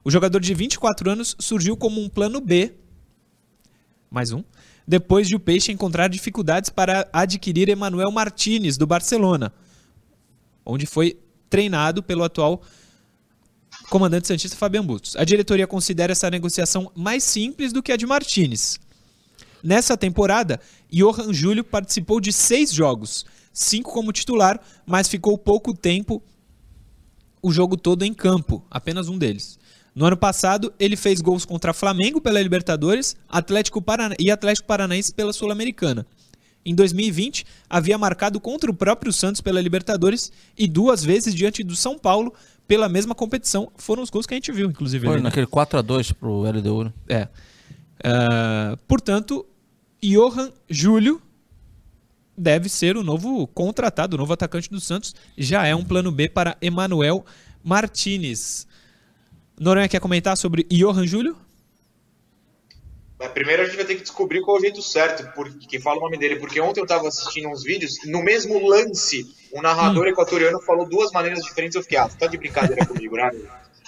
[0.03, 2.73] O jogador de 24 anos surgiu como um plano B,
[4.11, 4.43] mais um,
[4.87, 9.53] depois de o Peixe encontrar dificuldades para adquirir Emanuel Martinez, do Barcelona
[10.69, 12.63] onde foi treinado pelo atual
[13.89, 15.17] comandante santista Fabian Bustos.
[15.17, 18.79] A diretoria considera essa negociação mais simples do que a de Martinez.
[19.63, 20.61] Nessa temporada,
[20.93, 26.23] Johan Júlio participou de seis jogos, cinco como titular, mas ficou pouco tempo
[27.43, 29.59] o jogo todo em campo, apenas um deles.
[29.95, 34.15] No ano passado, ele fez gols contra Flamengo pela Libertadores Atlético Parana...
[34.19, 36.07] e Atlético Paranaense pela Sul-Americana.
[36.69, 41.75] Em 2020, havia marcado contra o próprio Santos pela Libertadores e duas vezes diante do
[41.75, 42.35] São Paulo
[42.67, 43.73] pela mesma competição.
[43.79, 45.07] Foram os gols que a gente viu, inclusive.
[45.07, 45.29] Foi ali, né?
[45.31, 46.85] naquele 4 a 2 pro LDU.
[46.85, 46.93] Né?
[47.09, 47.29] É.
[48.05, 49.47] Uh, portanto,
[50.03, 51.23] Johan Júlio
[52.37, 55.15] deve ser o novo contratado, o novo atacante do Santos.
[55.39, 57.25] Já é um plano B para Emanuel
[57.65, 58.67] Martinez.
[59.59, 61.35] Noronha quer comentar sobre Johan Júlio?
[63.19, 65.81] Mas primeiro a gente vai ter que descobrir qual é o jeito certo porque, que
[65.81, 69.61] fala o nome dele, porque ontem eu estava assistindo uns vídeos, no mesmo lance, um
[69.61, 70.11] narrador hum.
[70.11, 73.31] equatoriano falou duas maneiras diferentes, eu fiquei, ah, tá de brincadeira comigo, né?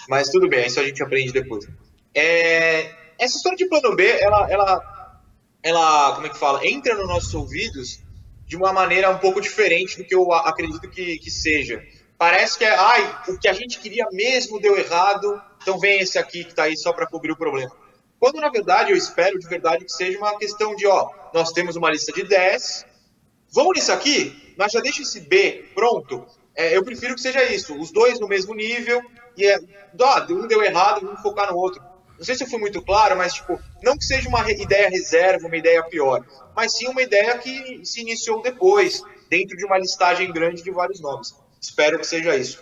[0.09, 1.69] Mas tudo bem, isso a gente aprende depois.
[2.13, 5.21] É, essa história de plano B, ela, ela,
[5.63, 8.01] ela, como é que fala, entra nos nossos ouvidos
[8.47, 11.81] de uma maneira um pouco diferente do que eu acredito que, que seja.
[12.19, 16.19] Parece que é, ai, o que a gente queria mesmo deu errado, então vem esse
[16.19, 17.71] aqui que está aí só para cobrir o problema.
[18.21, 21.75] Quando na verdade eu espero de verdade que seja uma questão de, ó, nós temos
[21.75, 22.85] uma lista de 10,
[23.51, 26.27] vamos nisso aqui, mas já deixa esse B pronto.
[26.55, 29.03] É, eu prefiro que seja isso, os dois no mesmo nível,
[29.37, 29.59] e é,
[29.99, 31.83] ó, um deu errado, vamos focar no outro.
[32.19, 35.47] Não sei se eu fui muito claro, mas tipo, não que seja uma ideia reserva,
[35.47, 36.23] uma ideia pior,
[36.55, 41.01] mas sim uma ideia que se iniciou depois, dentro de uma listagem grande de vários
[41.01, 41.35] nomes.
[41.59, 42.61] Espero que seja isso.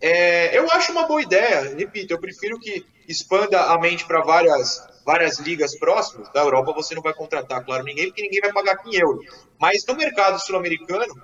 [0.00, 4.82] É, eu acho uma boa ideia, repito, eu prefiro que expanda a mente para várias,
[5.04, 6.28] várias ligas próximas.
[6.32, 9.26] Da Europa você não vai contratar, claro, ninguém, porque ninguém vai pagar 5 euros.
[9.58, 11.14] Mas no mercado sul-americano,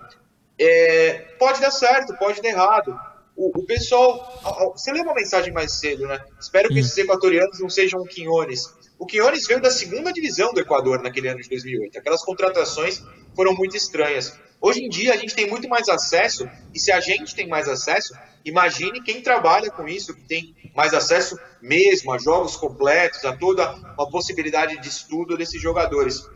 [0.59, 2.99] é, pode dar certo, pode dar errado
[3.37, 4.73] o, o pessoal.
[4.77, 6.21] Você leu uma mensagem mais cedo, né?
[6.41, 6.79] Espero que hum.
[6.79, 8.75] esses equatorianos não sejam o Quinones.
[8.99, 11.99] O Quinones veio da segunda divisão do Equador naquele ano de 2008.
[11.99, 13.03] Aquelas contratações
[13.35, 14.37] foram muito estranhas.
[14.61, 17.69] Hoje em dia a gente tem muito mais acesso, e se a gente tem mais
[17.69, 18.13] acesso,
[18.45, 23.73] imagine quem trabalha com isso, que tem mais acesso mesmo a jogos completos, a toda
[23.73, 26.29] uma possibilidade de estudo desses jogadores.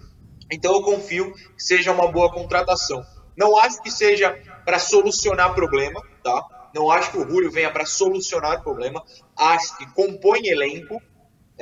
[0.50, 3.02] Então eu confio que seja uma boa contratação.
[3.36, 4.30] Não acho que seja
[4.64, 6.44] para solucionar problema, tá?
[6.74, 9.02] Não acho que o Julio venha para solucionar problema.
[9.36, 11.02] Acho que compõe elenco.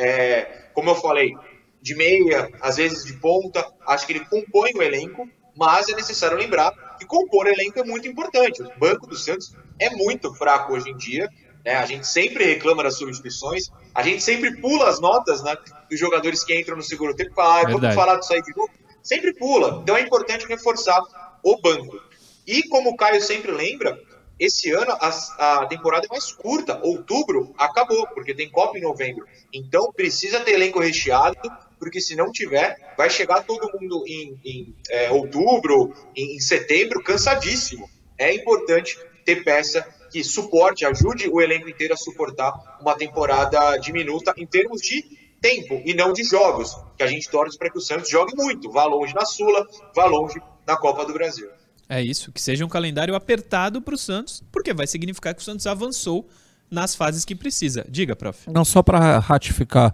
[0.00, 1.34] É, como eu falei,
[1.82, 3.66] de meia, às vezes de ponta.
[3.86, 5.28] Acho que ele compõe o elenco.
[5.56, 8.62] Mas é necessário lembrar que compor elenco é muito importante.
[8.62, 11.28] O banco do Santos é muito fraco hoje em dia.
[11.64, 11.74] Né?
[11.74, 13.64] A gente sempre reclama das substituições.
[13.94, 15.54] A gente sempre pula as notas né,
[15.90, 17.34] dos jogadores que entram no segundo tempo.
[17.34, 18.70] Fala, ah, vamos falar disso aí de novo.
[19.02, 19.80] Sempre pula.
[19.82, 21.02] Então é importante reforçar
[21.42, 22.00] o banco.
[22.46, 24.00] E como o Caio sempre lembra,
[24.40, 26.80] esse ano a, a, temporada é mais curta.
[26.82, 29.26] Outubro acabou, porque tem Copa em novembro.
[29.52, 31.36] Então precisa ter elenco recheado,
[31.78, 37.02] porque se não tiver, vai chegar todo mundo em, em é, outubro, em, em setembro,
[37.02, 37.88] cansadíssimo.
[38.16, 44.32] É importante ter peça que suporte, ajude o elenco inteiro a suportar uma temporada diminuta
[44.36, 45.02] em termos de
[45.40, 48.70] tempo e não de jogos, que a gente torce para que o Santos jogue muito,
[48.70, 51.48] vá longe na Sula, vá longe na Copa do Brasil.
[51.90, 55.44] É isso, que seja um calendário apertado para o Santos, porque vai significar que o
[55.44, 56.28] Santos avançou
[56.70, 57.84] nas fases que precisa.
[57.88, 58.48] Diga, prof.
[58.48, 59.92] Não, só para ratificar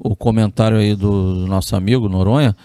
[0.00, 2.56] o comentário aí do nosso amigo Noronha,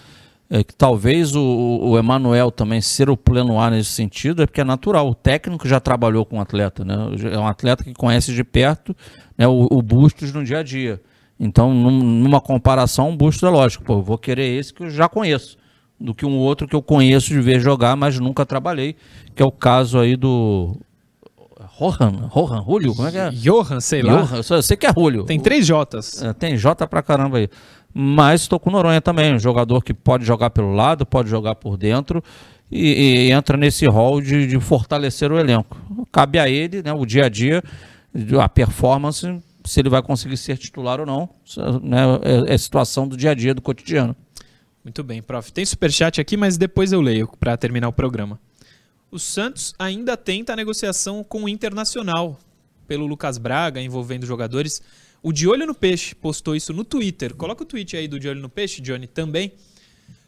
[0.50, 4.60] é que talvez o, o Emanuel também ser o pleno A nesse sentido é porque
[4.60, 5.08] é natural.
[5.08, 6.96] O técnico já trabalhou com o atleta, né?
[7.32, 8.96] É um atleta que conhece de perto
[9.38, 11.00] né, o, o Bustos no dia a dia.
[11.38, 13.84] Então, num, numa comparação, o Bustos é lógico.
[13.84, 15.61] Pô, vou querer esse que eu já conheço
[16.02, 18.96] do que um outro que eu conheço de ver jogar, mas nunca trabalhei,
[19.34, 20.76] que é o caso aí do
[21.60, 23.30] Rohan, Rohan, Julio, como é que é?
[23.30, 24.22] Johan, sei lá.
[24.22, 25.24] Johan, eu sei que é Julio.
[25.24, 26.22] Tem três Jotas.
[26.22, 27.48] É, tem J pra caramba aí.
[27.94, 31.54] Mas estou com o Noronha também, um jogador que pode jogar pelo lado, pode jogar
[31.54, 32.22] por dentro
[32.70, 35.76] e, e entra nesse rol de, de, fortalecer o elenco.
[36.10, 37.62] Cabe a ele, né, o dia a dia,
[38.40, 39.26] a performance,
[39.64, 41.28] se ele vai conseguir ser titular ou não,
[41.82, 44.16] né, é, é situação do dia a dia, do cotidiano.
[44.84, 45.52] Muito bem, prof.
[45.52, 48.40] Tem superchat aqui, mas depois eu leio para terminar o programa.
[49.10, 52.40] O Santos ainda tenta a negociação com o Internacional
[52.88, 54.82] pelo Lucas Braga, envolvendo jogadores.
[55.22, 57.34] O De Olho no Peixe postou isso no Twitter.
[57.34, 59.52] Coloca o tweet aí do De Olho no Peixe, Johnny, também.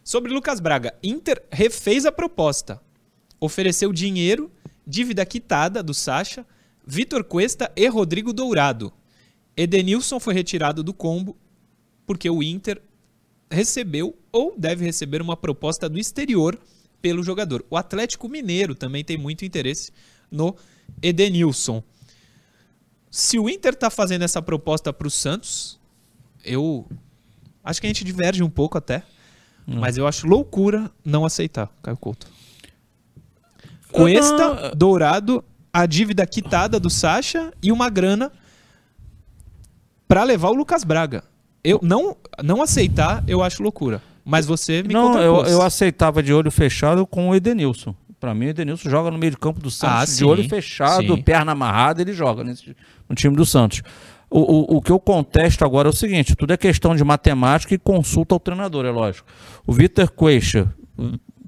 [0.05, 0.94] Sobre Lucas Braga.
[1.02, 2.80] Inter refez a proposta.
[3.40, 4.52] Ofereceu dinheiro,
[4.86, 6.46] dívida quitada do Sacha,
[6.86, 8.92] Vitor Cuesta e Rodrigo Dourado.
[9.57, 11.36] Edenilson foi retirado do combo
[12.07, 12.80] porque o Inter
[13.55, 16.59] recebeu ou deve receber uma proposta do exterior
[17.00, 17.64] pelo jogador.
[17.70, 19.92] O Atlético Mineiro também tem muito interesse
[20.30, 20.57] no
[21.02, 21.82] Edenilson.
[23.11, 25.78] Se o Inter está fazendo essa proposta para o Santos,
[26.44, 26.86] eu
[27.62, 29.02] acho que a gente diverge um pouco até,
[29.68, 29.78] hum.
[29.80, 32.26] mas eu acho loucura não aceitar, Caio Couto.
[33.92, 38.32] Cuesta, Dourado, a dívida quitada do Sacha e uma grana
[40.09, 41.22] para levar o Lucas Braga
[41.65, 44.03] eu não, não aceitar, eu acho loucura.
[44.25, 47.95] Mas você me Não, eu, eu aceitava de olho fechado com o Edenilson.
[48.21, 50.49] Para mim, o Edenilson joga no meio de campo do Santos, ah, de sim, olho
[50.49, 51.23] fechado, sim.
[51.23, 52.75] perna amarrada, ele joga nesse,
[53.09, 53.83] no time do Santos.
[54.31, 57.75] O, o, o, que eu contesto agora é o seguinte: tudo é questão de matemática
[57.75, 59.29] e consulta ao treinador, é lógico.
[59.67, 60.73] O Vitor Queixa,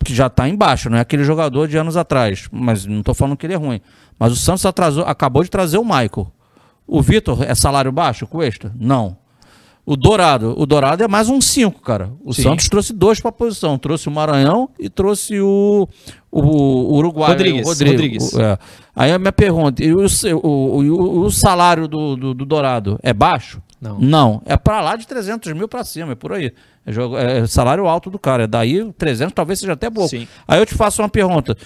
[0.05, 3.37] que já está embaixo, não é aquele jogador de anos atrás, mas não estou falando
[3.37, 3.81] que ele é ruim.
[4.19, 6.31] Mas o Santos atrasou, acabou de trazer o Michael.
[6.87, 8.73] O Vitor é salário baixo, Cuesta?
[8.79, 9.17] Não.
[9.87, 10.53] O Dourado.
[10.59, 12.11] O Dourado é mais um 5, cara.
[12.25, 12.43] O Sim.
[12.43, 13.79] Santos trouxe dois para a posição.
[13.79, 15.89] Trouxe o Maranhão e trouxe o,
[16.29, 17.31] o, o Uruguai.
[17.31, 17.65] Rodrigues.
[17.65, 17.93] O Rodrigo.
[17.93, 18.33] Rodrigues.
[18.33, 18.59] O, é.
[18.97, 20.05] Aí a minha pergunta: e o,
[20.43, 23.63] o, o, salário do, do, do, Dourado é baixo?
[23.81, 24.01] Não.
[24.01, 24.43] Não.
[24.45, 26.53] É para lá de 300 mil para cima, é por aí.
[26.85, 28.43] É, jogo, é, salário alto do cara.
[28.43, 30.11] É daí 300 talvez seja até pouco.
[30.11, 30.27] Sim.
[30.49, 31.57] Aí eu te faço uma pergunta.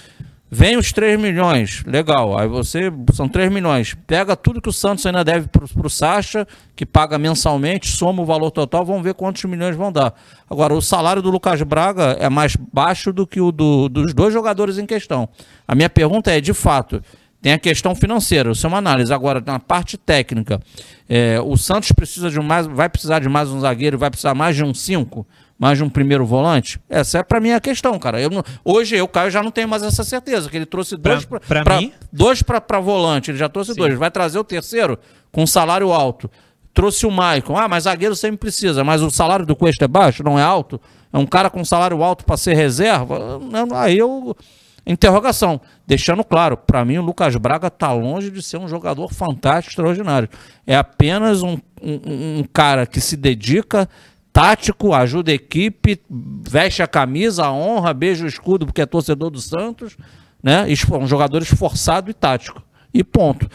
[0.53, 2.37] Vem os 3 milhões, legal.
[2.37, 3.95] Aí você, são 3 milhões.
[4.05, 6.45] Pega tudo que o Santos ainda deve pro, pro Sacha,
[6.75, 10.13] que paga mensalmente, soma o valor total, vamos ver quantos milhões vão dar.
[10.49, 14.33] Agora, o salário do Lucas Braga é mais baixo do que o do, dos dois
[14.33, 15.29] jogadores em questão.
[15.65, 17.01] A minha pergunta é, de fato,
[17.41, 19.13] tem a questão financeira, isso é uma análise.
[19.13, 20.59] Agora, na parte técnica,
[21.07, 24.53] é, o Santos precisa de mais, vai precisar de mais um zagueiro, vai precisar mais
[24.55, 25.25] de um 5?
[25.61, 26.81] Mais de um primeiro volante?
[26.89, 28.19] Essa é para mim a questão, cara.
[28.19, 31.23] Eu não, hoje eu, Caio, já não tenho mais essa certeza, que ele trouxe dois
[31.23, 31.93] para mim?
[32.11, 33.79] Dois para volante, ele já trouxe Sim.
[33.79, 33.93] dois.
[33.95, 34.97] Vai trazer o terceiro
[35.31, 36.31] com salário alto.
[36.73, 37.55] Trouxe o Maicon.
[37.55, 40.81] Ah, mas zagueiro sempre precisa, mas o salário do Cuesta é baixo, não é alto?
[41.13, 43.39] É um cara com salário alto para ser reserva?
[43.75, 44.35] Aí eu
[44.83, 49.73] interrogação, deixando claro, para mim o Lucas Braga está longe de ser um jogador fantástico,
[49.73, 50.27] extraordinário.
[50.65, 53.87] É apenas um, um, um cara que se dedica,
[54.31, 59.41] tático, ajuda a equipe, veste a camisa, honra, beija o escudo porque é torcedor do
[59.41, 59.97] Santos,
[60.41, 60.65] né?
[60.99, 62.63] Um jogador esforçado e tático.
[62.93, 63.49] E ponto.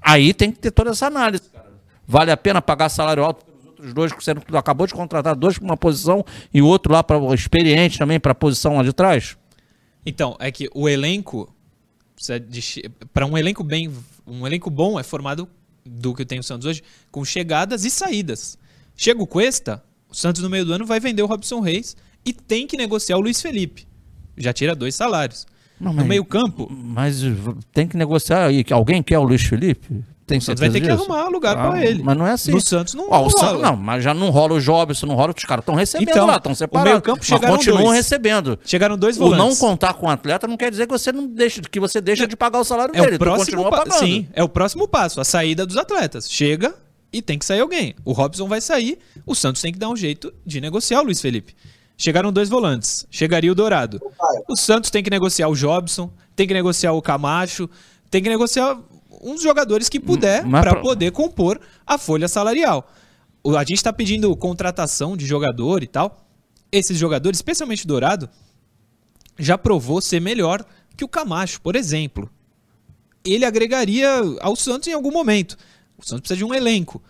[0.00, 1.44] Aí tem que ter toda essa análise.
[2.06, 5.58] Vale a pena pagar salário alto pelos outros dois que você acabou de contratar, dois
[5.58, 8.92] para uma posição e o outro lá para experiente também para a posição lá de
[8.92, 9.36] trás?
[10.04, 11.52] Então, é que o elenco
[13.12, 13.92] para um elenco bem,
[14.26, 15.48] um elenco bom é formado
[15.84, 18.56] do que tem o Santos hoje com chegadas e saídas.
[18.96, 19.82] Chega o Cuesta,
[20.14, 23.16] o Santos no meio do ano vai vender o Robson Reis e tem que negociar
[23.16, 23.86] o Luiz Felipe.
[24.36, 25.44] Já tira dois salários.
[25.78, 26.70] Não, no meio-campo.
[26.70, 27.20] Mas
[27.72, 28.64] tem que negociar aí.
[28.70, 30.04] Alguém quer o Luiz Felipe?
[30.24, 30.96] Tem o Santos vai ter disso?
[30.96, 32.02] que arrumar lugar ah, para ele.
[32.02, 32.52] Mas não é assim.
[32.52, 35.34] No Santos não, Ó, Santos, não, mas já não rola o Jobson, não rola.
[35.36, 36.90] Os caras estão recebendo então, lá, estão separados.
[36.90, 37.96] O meio-campo chegaram continuam dois.
[37.96, 38.58] recebendo.
[38.64, 39.44] Chegaram dois volantes.
[39.44, 42.00] O não contar com o atleta não quer dizer que você não deixa, que você
[42.00, 43.16] deixa de pagar o salário é dele.
[43.16, 43.98] O próximo pagando.
[43.98, 46.30] Sim, é o próximo passo, a saída dos atletas.
[46.30, 46.74] Chega,
[47.14, 47.94] e tem que sair alguém.
[48.04, 51.20] O Robson vai sair, o Santos tem que dar um jeito de negociar o Luiz
[51.20, 51.54] Felipe.
[51.96, 54.02] Chegaram dois volantes, chegaria o Dourado.
[54.48, 57.70] O Santos tem que negociar o Jobson, tem que negociar o Camacho,
[58.10, 58.76] tem que negociar
[59.22, 60.80] uns jogadores que puder para pra...
[60.80, 62.90] poder compor a folha salarial.
[63.46, 66.26] A gente está pedindo contratação de jogador e tal.
[66.72, 68.28] Esses jogadores, especialmente o Dourado,
[69.38, 70.64] já provou ser melhor
[70.96, 72.28] que o Camacho, por exemplo.
[73.24, 74.08] Ele agregaria
[74.40, 75.56] ao Santos em algum momento.
[76.04, 77.02] O Santos precisa de um elenco.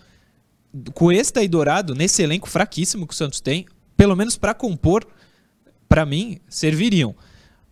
[0.94, 3.66] Cuesta e Dourado, nesse elenco fraquíssimo que o Santos tem,
[3.96, 5.06] pelo menos para compor,
[5.88, 7.14] para mim, serviriam.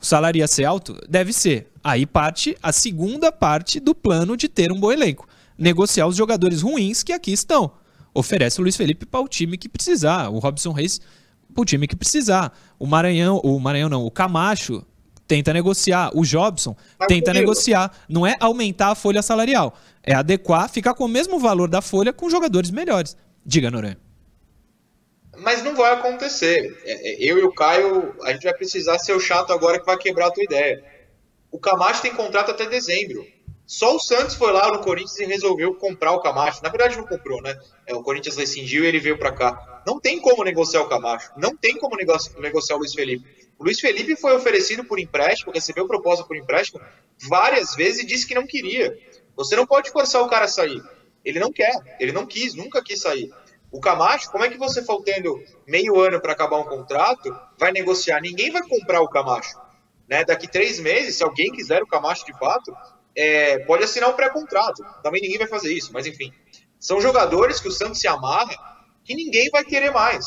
[0.01, 0.99] O salário ia ser alto?
[1.09, 1.70] Deve ser.
[1.83, 5.29] Aí parte a segunda parte do plano de ter um bom elenco.
[5.57, 7.73] Negociar os jogadores ruins que aqui estão.
[8.12, 10.29] Oferece o Luiz Felipe para o time que precisar.
[10.29, 11.01] O Robson Reis
[11.55, 12.53] para o time que precisar.
[12.79, 14.85] O Maranhão, o Maranhão não, o Camacho
[15.27, 16.11] tenta negociar.
[16.14, 17.93] O Jobson tenta negociar.
[18.09, 19.75] Não é aumentar a folha salarial.
[20.03, 23.17] É adequar, ficar com o mesmo valor da folha com jogadores melhores.
[23.45, 23.99] Diga, Noronha.
[25.39, 26.81] Mas não vai acontecer.
[26.85, 29.87] É, é, eu e o Caio, a gente vai precisar ser o chato agora que
[29.87, 30.85] vai quebrar a tua ideia.
[31.51, 33.27] O Camacho tem contrato até dezembro.
[33.67, 36.63] Só o Santos foi lá no Corinthians e resolveu comprar o Camacho.
[36.63, 37.57] Na verdade, não comprou, né?
[37.87, 39.83] É, o Corinthians rescindiu e ele veio para cá.
[39.87, 41.31] Não tem como negociar o Camacho.
[41.37, 43.25] Não tem como negociar o Luiz Felipe.
[43.59, 46.81] O Luiz Felipe foi oferecido por empréstimo, recebeu proposta por empréstimo
[47.29, 48.97] várias vezes e disse que não queria.
[49.37, 50.83] Você não pode forçar o cara a sair.
[51.24, 53.33] Ele não quer, ele não quis, nunca quis sair.
[53.70, 58.20] O Camacho, como é que você faltando meio ano para acabar um contrato, vai negociar?
[58.20, 59.59] Ninguém vai comprar o Camacho.
[60.07, 60.24] Né?
[60.24, 62.76] Daqui três meses, se alguém quiser o Camacho de fato,
[63.16, 64.85] é, pode assinar um pré-contrato.
[65.03, 66.33] Também ninguém vai fazer isso, mas enfim.
[66.78, 68.55] São jogadores que o Santos se amarra
[69.05, 70.26] que ninguém vai querer mais.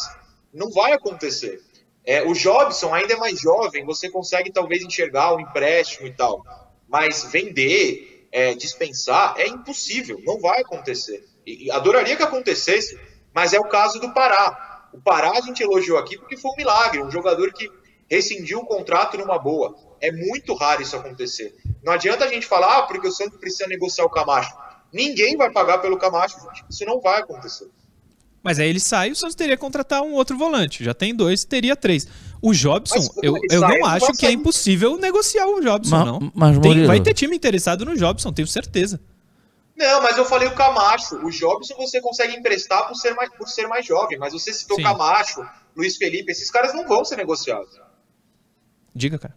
[0.54, 1.62] Não vai acontecer.
[2.06, 6.14] É, o Jobson ainda é mais jovem, você consegue talvez enxergar o um empréstimo e
[6.14, 6.44] tal.
[6.88, 11.26] Mas vender, é, dispensar é impossível, não vai acontecer.
[11.48, 13.00] E, adoraria que acontecesse,
[13.34, 14.90] mas é o caso do Pará.
[14.92, 17.72] O Pará a gente elogiou aqui porque foi um milagre, um jogador que
[18.10, 19.74] rescindiu o contrato numa boa.
[20.02, 21.56] É muito raro isso acontecer.
[21.82, 24.54] Não adianta a gente falar, ah, porque o Santos precisa negociar o Camacho.
[24.92, 26.66] Ninguém vai pagar pelo Camacho, gente.
[26.70, 27.70] Isso não vai acontecer.
[28.44, 30.84] Mas aí ele sai, o Santos teria que contratar um outro volante.
[30.84, 32.06] Já tem dois, teria três.
[32.42, 36.06] O Jobson, mas, eu, eu sai, não acho que é impossível negociar o Jobson, mas,
[36.06, 36.32] não.
[36.34, 39.00] Mas, tem, vai ter time interessado no Jobson, tenho certeza.
[39.76, 41.16] Não, mas eu falei o Camacho.
[41.18, 44.78] O Jobson você consegue emprestar por ser mais, por ser mais jovem, mas você citou
[44.78, 44.84] Sim.
[44.84, 47.80] Camacho, Luiz Felipe, esses caras não vão ser negociados.
[48.94, 49.36] Diga, cara.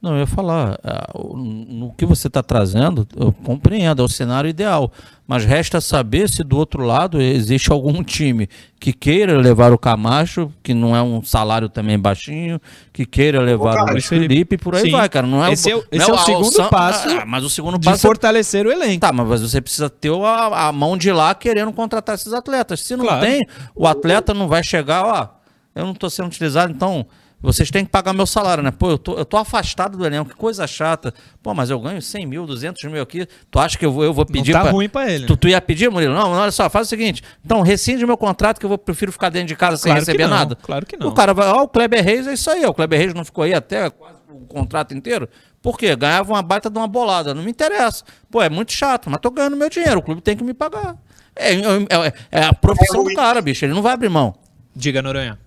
[0.00, 4.48] Não, eu ia falar, ah, no que você está trazendo, eu compreendo, é o cenário
[4.48, 4.92] ideal.
[5.26, 10.52] Mas resta saber se do outro lado existe algum time que queira levar o Camacho,
[10.62, 12.60] que não é um salário também baixinho,
[12.92, 14.92] que queira levar o Luiz Felipe e por aí Sim.
[14.92, 15.26] vai, cara.
[15.26, 17.08] Não é esse é, o, esse é, é o segundo passo.
[17.10, 18.68] Ah, mas o segundo de passo é fortalecer é...
[18.68, 19.00] o elenco.
[19.00, 22.80] Tá, mas você precisa ter a, a, mão de lá querendo contratar esses atletas.
[22.80, 23.20] Se não claro.
[23.20, 23.44] tem,
[23.74, 25.28] o atleta não vai chegar, ó,
[25.74, 27.04] eu não estou sendo utilizado, então
[27.40, 28.70] vocês têm que pagar meu salário, né?
[28.70, 31.14] Pô, eu tô, eu tô afastado do elenco, que coisa chata.
[31.42, 33.26] Pô, mas eu ganho 100 mil, 200 mil aqui.
[33.50, 34.72] Tu acha que eu vou, eu vou pedir Não tá pra...
[34.72, 35.26] ruim pra ele.
[35.26, 36.14] Tu, tu ia pedir, Murilo?
[36.14, 37.22] Não, olha só, faz o seguinte.
[37.44, 40.24] Então, rescinde meu contrato que eu vou, prefiro ficar dentro de casa sem Claro receber
[40.26, 40.56] não, nada.
[40.56, 41.08] claro que não.
[41.08, 42.64] O cara vai, ó, o Kleber Reis é isso aí.
[42.64, 45.28] ó, O Kleber Reis não ficou aí até quase o contrato inteiro.
[45.62, 45.94] Por quê?
[45.94, 47.34] Ganhava uma baita de uma bolada.
[47.34, 48.04] Não me interessa.
[48.30, 49.98] Pô, é muito chato, mas tô ganhando meu dinheiro.
[50.00, 50.96] O clube tem que me pagar.
[51.36, 53.64] É, é, é- é a profissão do cara, bicho.
[53.64, 54.34] Ele não vai abrir mão.
[54.74, 55.38] Diga, Noronha.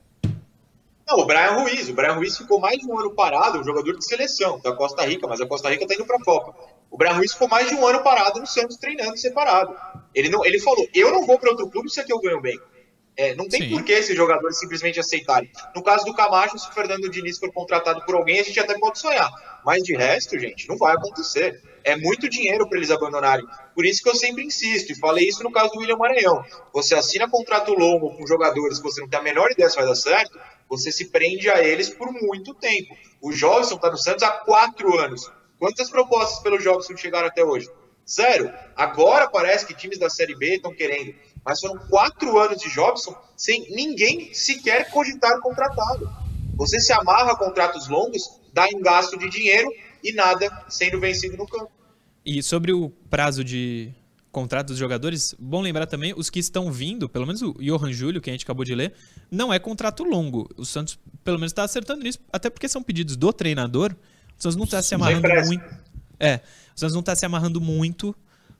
[1.12, 1.89] Não, o Brian Ruiz.
[1.89, 5.05] O Brian Ruiz ficou mais de um ano parado, um jogador de seleção da Costa
[5.05, 6.55] Rica, mas a Costa Rica tá indo pra Copa.
[6.89, 9.76] O Brian Ruiz ficou mais de um ano parado no Santos treinando separado.
[10.16, 12.57] Ele, não, ele falou: eu não vou para outro clube se aqui eu ganho bem.
[13.18, 13.70] É, não tem Sim.
[13.70, 15.51] por que esses jogadores simplesmente aceitarem.
[15.76, 18.80] No caso do Camacho, se o Fernando Diniz for contratado por alguém, a gente até
[18.80, 19.30] pode sonhar.
[19.66, 21.62] Mas de resto, gente, não vai acontecer.
[21.84, 23.45] É muito dinheiro para eles abandonarem.
[23.76, 26.43] Por isso que eu sempre insisto, e falei isso no caso do William Maranhão.
[26.74, 29.86] Você assina contrato longo com jogadores que você não tem a menor ideia se vai
[29.86, 30.39] dar certo,
[30.72, 32.95] você se prende a eles por muito tempo.
[33.19, 35.30] O Jobson está no Santos há quatro anos.
[35.59, 37.69] Quantas propostas pelo Jobson chegaram até hoje?
[38.09, 38.49] Zero.
[38.74, 41.13] Agora parece que times da Série B estão querendo.
[41.43, 46.09] Mas foram quatro anos de Jobson sem ninguém sequer cogitar contratado.
[46.55, 48.22] Você se amarra a contratos longos,
[48.53, 49.69] dá em gasto de dinheiro
[50.01, 51.72] e nada sendo vencido no campo.
[52.26, 53.93] E sobre o prazo de
[54.32, 58.22] contrato dos jogadores, bom lembrar também, os que estão vindo, pelo menos o Johan Júlio,
[58.22, 58.94] que a gente acabou de ler,
[59.30, 60.50] não é contrato longo.
[60.58, 63.94] O Santos, pelo menos, está acertando nisso, até porque são pedidos do treinador.
[64.38, 65.64] O Santos não está se amarrando muito.
[66.20, 66.40] É,
[66.76, 68.16] o Santos não está se amarrando muito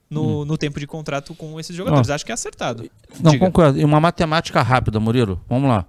[0.10, 2.10] no, no tempo de contrato com esses jogadores.
[2.10, 2.90] Acho que é acertado.
[3.22, 3.46] Não, Diga.
[3.46, 3.80] concordo.
[3.80, 5.42] E uma matemática rápida, Murilo.
[5.48, 5.86] Vamos lá.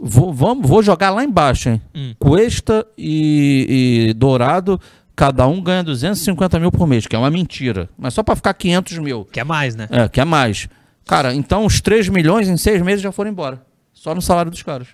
[0.00, 1.82] Vou, vamos, vou jogar lá embaixo, hein?
[1.94, 2.14] Hum.
[2.18, 4.80] Cuesta e, e Dourado,
[5.16, 7.88] cada um ganha 250 mil por mês, que é uma mentira.
[7.96, 9.24] Mas só para ficar 500 mil.
[9.24, 9.88] Que é mais, né?
[9.90, 10.68] É, que é mais.
[11.06, 13.64] Cara, então os 3 milhões em seis meses já foram embora.
[13.92, 14.88] Só no salário dos caras.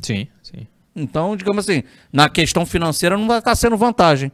[0.00, 0.66] Sim, sim.
[0.94, 4.30] Então, digamos assim, na questão financeira não vai estar sendo vantagem.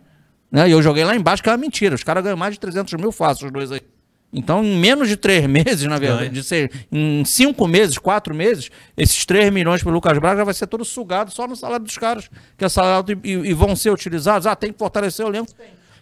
[0.50, 0.68] Né?
[0.68, 1.94] E eu joguei lá embaixo, que é uma mentira.
[1.94, 3.80] Os caras ganham mais de 300 mil fácil, os dois aí.
[4.32, 6.32] Então, em menos de três meses, na verdade, Ganha.
[6.32, 10.54] de ser, em cinco meses, quatro meses, esses 3 milhões pro Lucas Braga já vai
[10.54, 13.90] ser todo sugado só no salário dos caras, que é salário e, e vão ser
[13.90, 14.46] utilizados.
[14.46, 15.50] Ah, tem que fortalecer o elenco.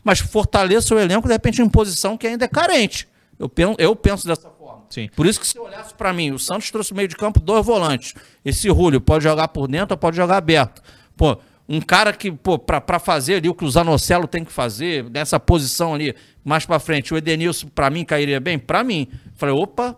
[0.03, 3.09] Mas fortaleça o elenco, de repente, em posição que ainda é carente.
[3.39, 4.85] Eu penso, eu penso dessa forma.
[4.89, 5.09] Sim.
[5.15, 7.65] Por isso que se olhasse pra mim, o Santos trouxe no meio de campo dois
[7.67, 8.15] volantes.
[8.45, 10.81] Esse Rúlio pode jogar por dentro ou pode jogar aberto.
[11.17, 11.37] Pô,
[11.69, 15.39] um cara que, pô, pra fazer ali o que o Zanocelo tem que fazer, nessa
[15.41, 16.15] posição ali,
[16.45, 18.59] mais pra frente, o Edenilson, pra mim, cairia bem?
[18.59, 19.09] Pra mim.
[19.35, 19.97] Falei, opa,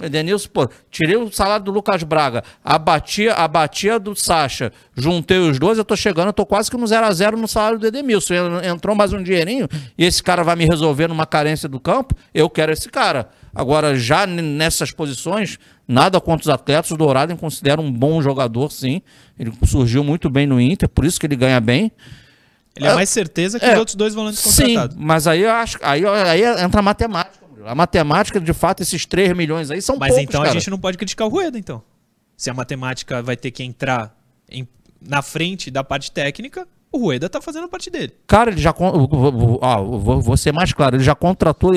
[0.00, 5.76] Edenilson, pô, tirei o salário do Lucas Braga, abatia, abatia do Sacha, juntei os dois,
[5.76, 8.32] eu tô chegando, eu tô quase que no 0 a 0 no salário do Edenilson.
[8.32, 9.68] En- Entrou mais um dinheirinho
[9.98, 13.28] e esse cara vai me resolver numa carência do campo, eu quero esse cara.
[13.54, 18.70] Agora, já nessas posições, nada contra os atletas, o Dourado eu considero um bom jogador,
[18.72, 19.02] sim.
[19.40, 21.90] Ele surgiu muito bem no Inter, por isso que ele ganha bem.
[22.76, 24.96] Ele é mais certeza que É, os outros dois volantes Sim, contratados.
[24.98, 27.40] mas aí eu acho, aí, aí entra a matemática.
[27.64, 30.50] A matemática, de fato, esses 3 milhões aí são Mas poucos, então cara.
[30.50, 31.82] a gente não pode criticar o Rueda, então.
[32.36, 34.14] Se a matemática vai ter que entrar
[34.50, 34.66] em-
[35.00, 38.12] na frente da parte técnica, o Rueda tá fazendo a parte dele.
[38.26, 38.74] Cara, ele já.
[38.78, 41.72] ó, vou, vou ser mais claro, ele já contratou.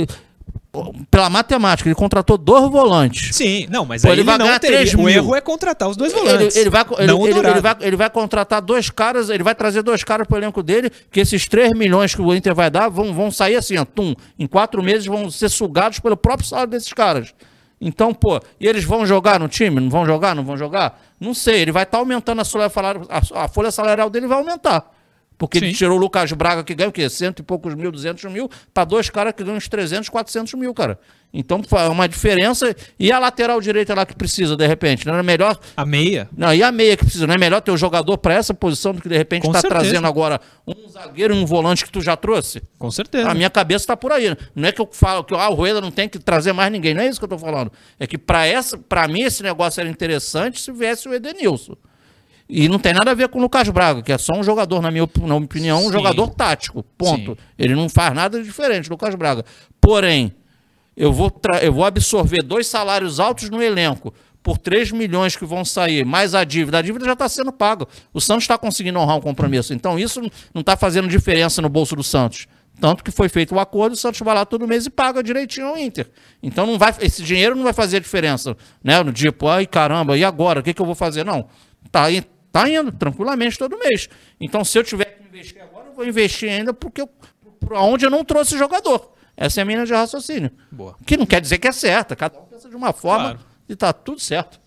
[1.12, 3.36] Pela matemática, ele contratou dois volantes.
[3.36, 4.78] Sim, não, mas Pô, aí ele ele, vai ganhar teria.
[4.78, 5.10] 3 O mil.
[5.10, 6.56] erro é contratar os dois Ele, volantes.
[6.56, 9.54] ele vai, ele, não o ele- ele vai, ele vai contratar dois caras, ele vai
[9.54, 12.89] trazer dois caras pro elenco dele, que esses 3 milhões que o Inter vai dar
[12.89, 16.72] vão, vão sair assim, ó, tum, em quatro meses vão ser sugados pelo próprio salário
[16.72, 17.36] desses caras.
[17.80, 19.80] Então, pô, e eles vão jogar no time?
[19.80, 20.34] Não vão jogar?
[20.36, 21.00] Não vão jogar?
[21.20, 24.89] Não sei, ele vai estar aumentando a, salário- a- a folha salarial dele vai aumentar.
[25.38, 25.74] Porque ele Sim.
[25.74, 27.10] tirou o Lucas Braga, que ganha o quê?
[27.10, 30.74] Cento e poucos mil, duzentos mil, para dois caras que ganham uns 300, 400 mil,
[30.74, 31.00] cara.
[31.34, 32.76] Então, é uma diferença.
[33.00, 35.08] E a lateral direita lá que precisa, de repente?
[35.08, 36.30] Não era melhor A meia.
[36.38, 38.94] não, e a meia que precisa, não é melhor ter o jogador para essa posição
[38.94, 42.16] do que de repente está trazendo agora um zagueiro e um volante que tu já
[42.16, 42.62] trouxe?
[42.78, 43.28] Com certeza.
[43.28, 44.38] A minha cabeça está por aí.
[44.56, 46.94] Não é que eu falo que ah, o Rueda não tem que trazer mais ninguém,
[46.94, 47.72] não é isso que eu estou falando.
[48.00, 51.76] É que para essa, para mim esse negócio era interessante se viesse o Edenilson.
[52.56, 54.80] E não tem nada a ver com o Lucas Braga, que é só um jogador,
[54.80, 55.91] na minha, opinião, um Sim.
[55.91, 56.84] jogador tático.
[56.95, 57.32] Ponto.
[57.32, 57.38] Sim.
[57.58, 59.43] Ele não faz nada diferente, Lucas Braga.
[59.82, 60.32] Porém,
[60.95, 61.34] eu vou,
[61.64, 66.36] eu vou absorver dois salários altos no elenco por 3 milhões que vão sair, mais
[66.36, 66.78] a dívida.
[66.78, 67.88] A dívida já está sendo paga.
[68.14, 69.74] O Santos está conseguindo honrar um compromisso.
[69.74, 70.22] Então, isso
[70.54, 72.45] não está fazendo diferença no bolso do Santos.
[72.80, 75.68] Tanto que foi feito o acordo, o Santos vai lá todo mês e paga direitinho
[75.68, 76.08] ao Inter.
[76.41, 79.01] Então não vai, esse dinheiro não vai fazer diferença, né?
[79.04, 80.60] No tipo, ai caramba, e agora?
[80.60, 81.24] O que, que eu vou fazer?
[81.24, 81.47] Não.
[81.91, 82.08] Tá,
[82.60, 84.10] aí- tá indo tranquilamente todo mês.
[84.39, 87.08] Então, se eu tiver que investir agora, eu vou investir ainda porque eu,
[87.60, 89.12] por onde eu não trouxe jogador.
[89.36, 90.51] Essa é a minha de raciocínio.
[90.72, 90.95] Boa.
[91.06, 92.16] Que não quer dizer que é certa.
[92.16, 93.39] Cada um pensa de uma forma Claro.
[93.68, 94.62] e tá tudo certo.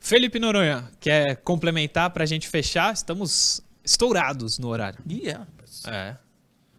[0.00, 2.94] Felipe Noronha, quer complementar para a gente fechar?
[2.94, 4.98] Estamos estourados no horário.
[5.10, 5.46] Yeah.
[5.88, 6.16] É.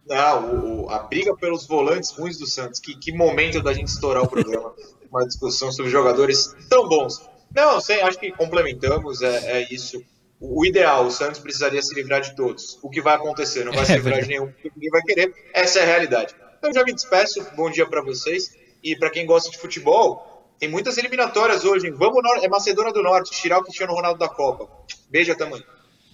[0.06, 2.80] Não, o, a briga pelos volantes ruins do Santos.
[2.80, 4.72] Que, que momento da gente estourar o programa.
[5.12, 7.20] Uma discussão sobre jogadores tão bons.
[7.54, 10.02] Não, sei, acho que complementamos, é, é isso.
[10.40, 12.78] O, o ideal, o Santos precisaria se livrar de todos.
[12.82, 13.64] O que vai acontecer?
[13.64, 15.32] Não vai se É livrar de nenhum, porque ninguém vai querer.
[15.52, 16.34] Essa é a realidade.
[16.58, 18.50] Então já me despeço, bom dia para vocês.
[18.82, 21.86] E para quem gosta de futebol, tem muitas eliminatórias hoje.
[21.88, 21.94] hein?
[21.96, 24.68] Vamos, é Macedônia do Norte, tirar o Cristiano Ronaldo da Copa.
[25.10, 25.62] Beijo, até amanhã.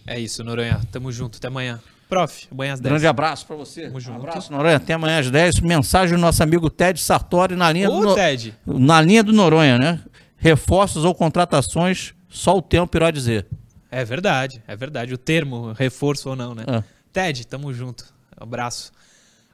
[0.07, 0.81] É isso, Noronha.
[0.93, 1.37] Tamo junto.
[1.39, 1.81] Até amanhã.
[2.09, 2.91] Prof, amanhã às 10.
[2.93, 3.87] Grande abraço pra você.
[3.87, 4.19] Tamo junto.
[4.19, 4.77] Um abraço, Noronha.
[4.77, 5.61] Até amanhã às 10.
[5.61, 8.55] Mensagem do nosso amigo Ted Sartori na linha, do, Ô, No- Ted.
[8.67, 10.01] na linha do Noronha, né?
[10.45, 13.47] Reforços ou contratações, só o tempo irá dizer.
[13.91, 15.15] É verdade, é verdade.
[15.15, 16.65] O termo, reforço ou não, né?
[16.67, 16.85] É.
[17.11, 18.13] Ted, tamo junto.
[18.37, 18.93] Abraço.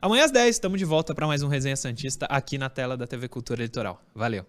[0.03, 3.07] Amanhã às 10, tamo de volta para mais um Resenha Santista aqui na tela da
[3.07, 4.03] TV Cultura Litoral.
[4.12, 4.45] Valeu.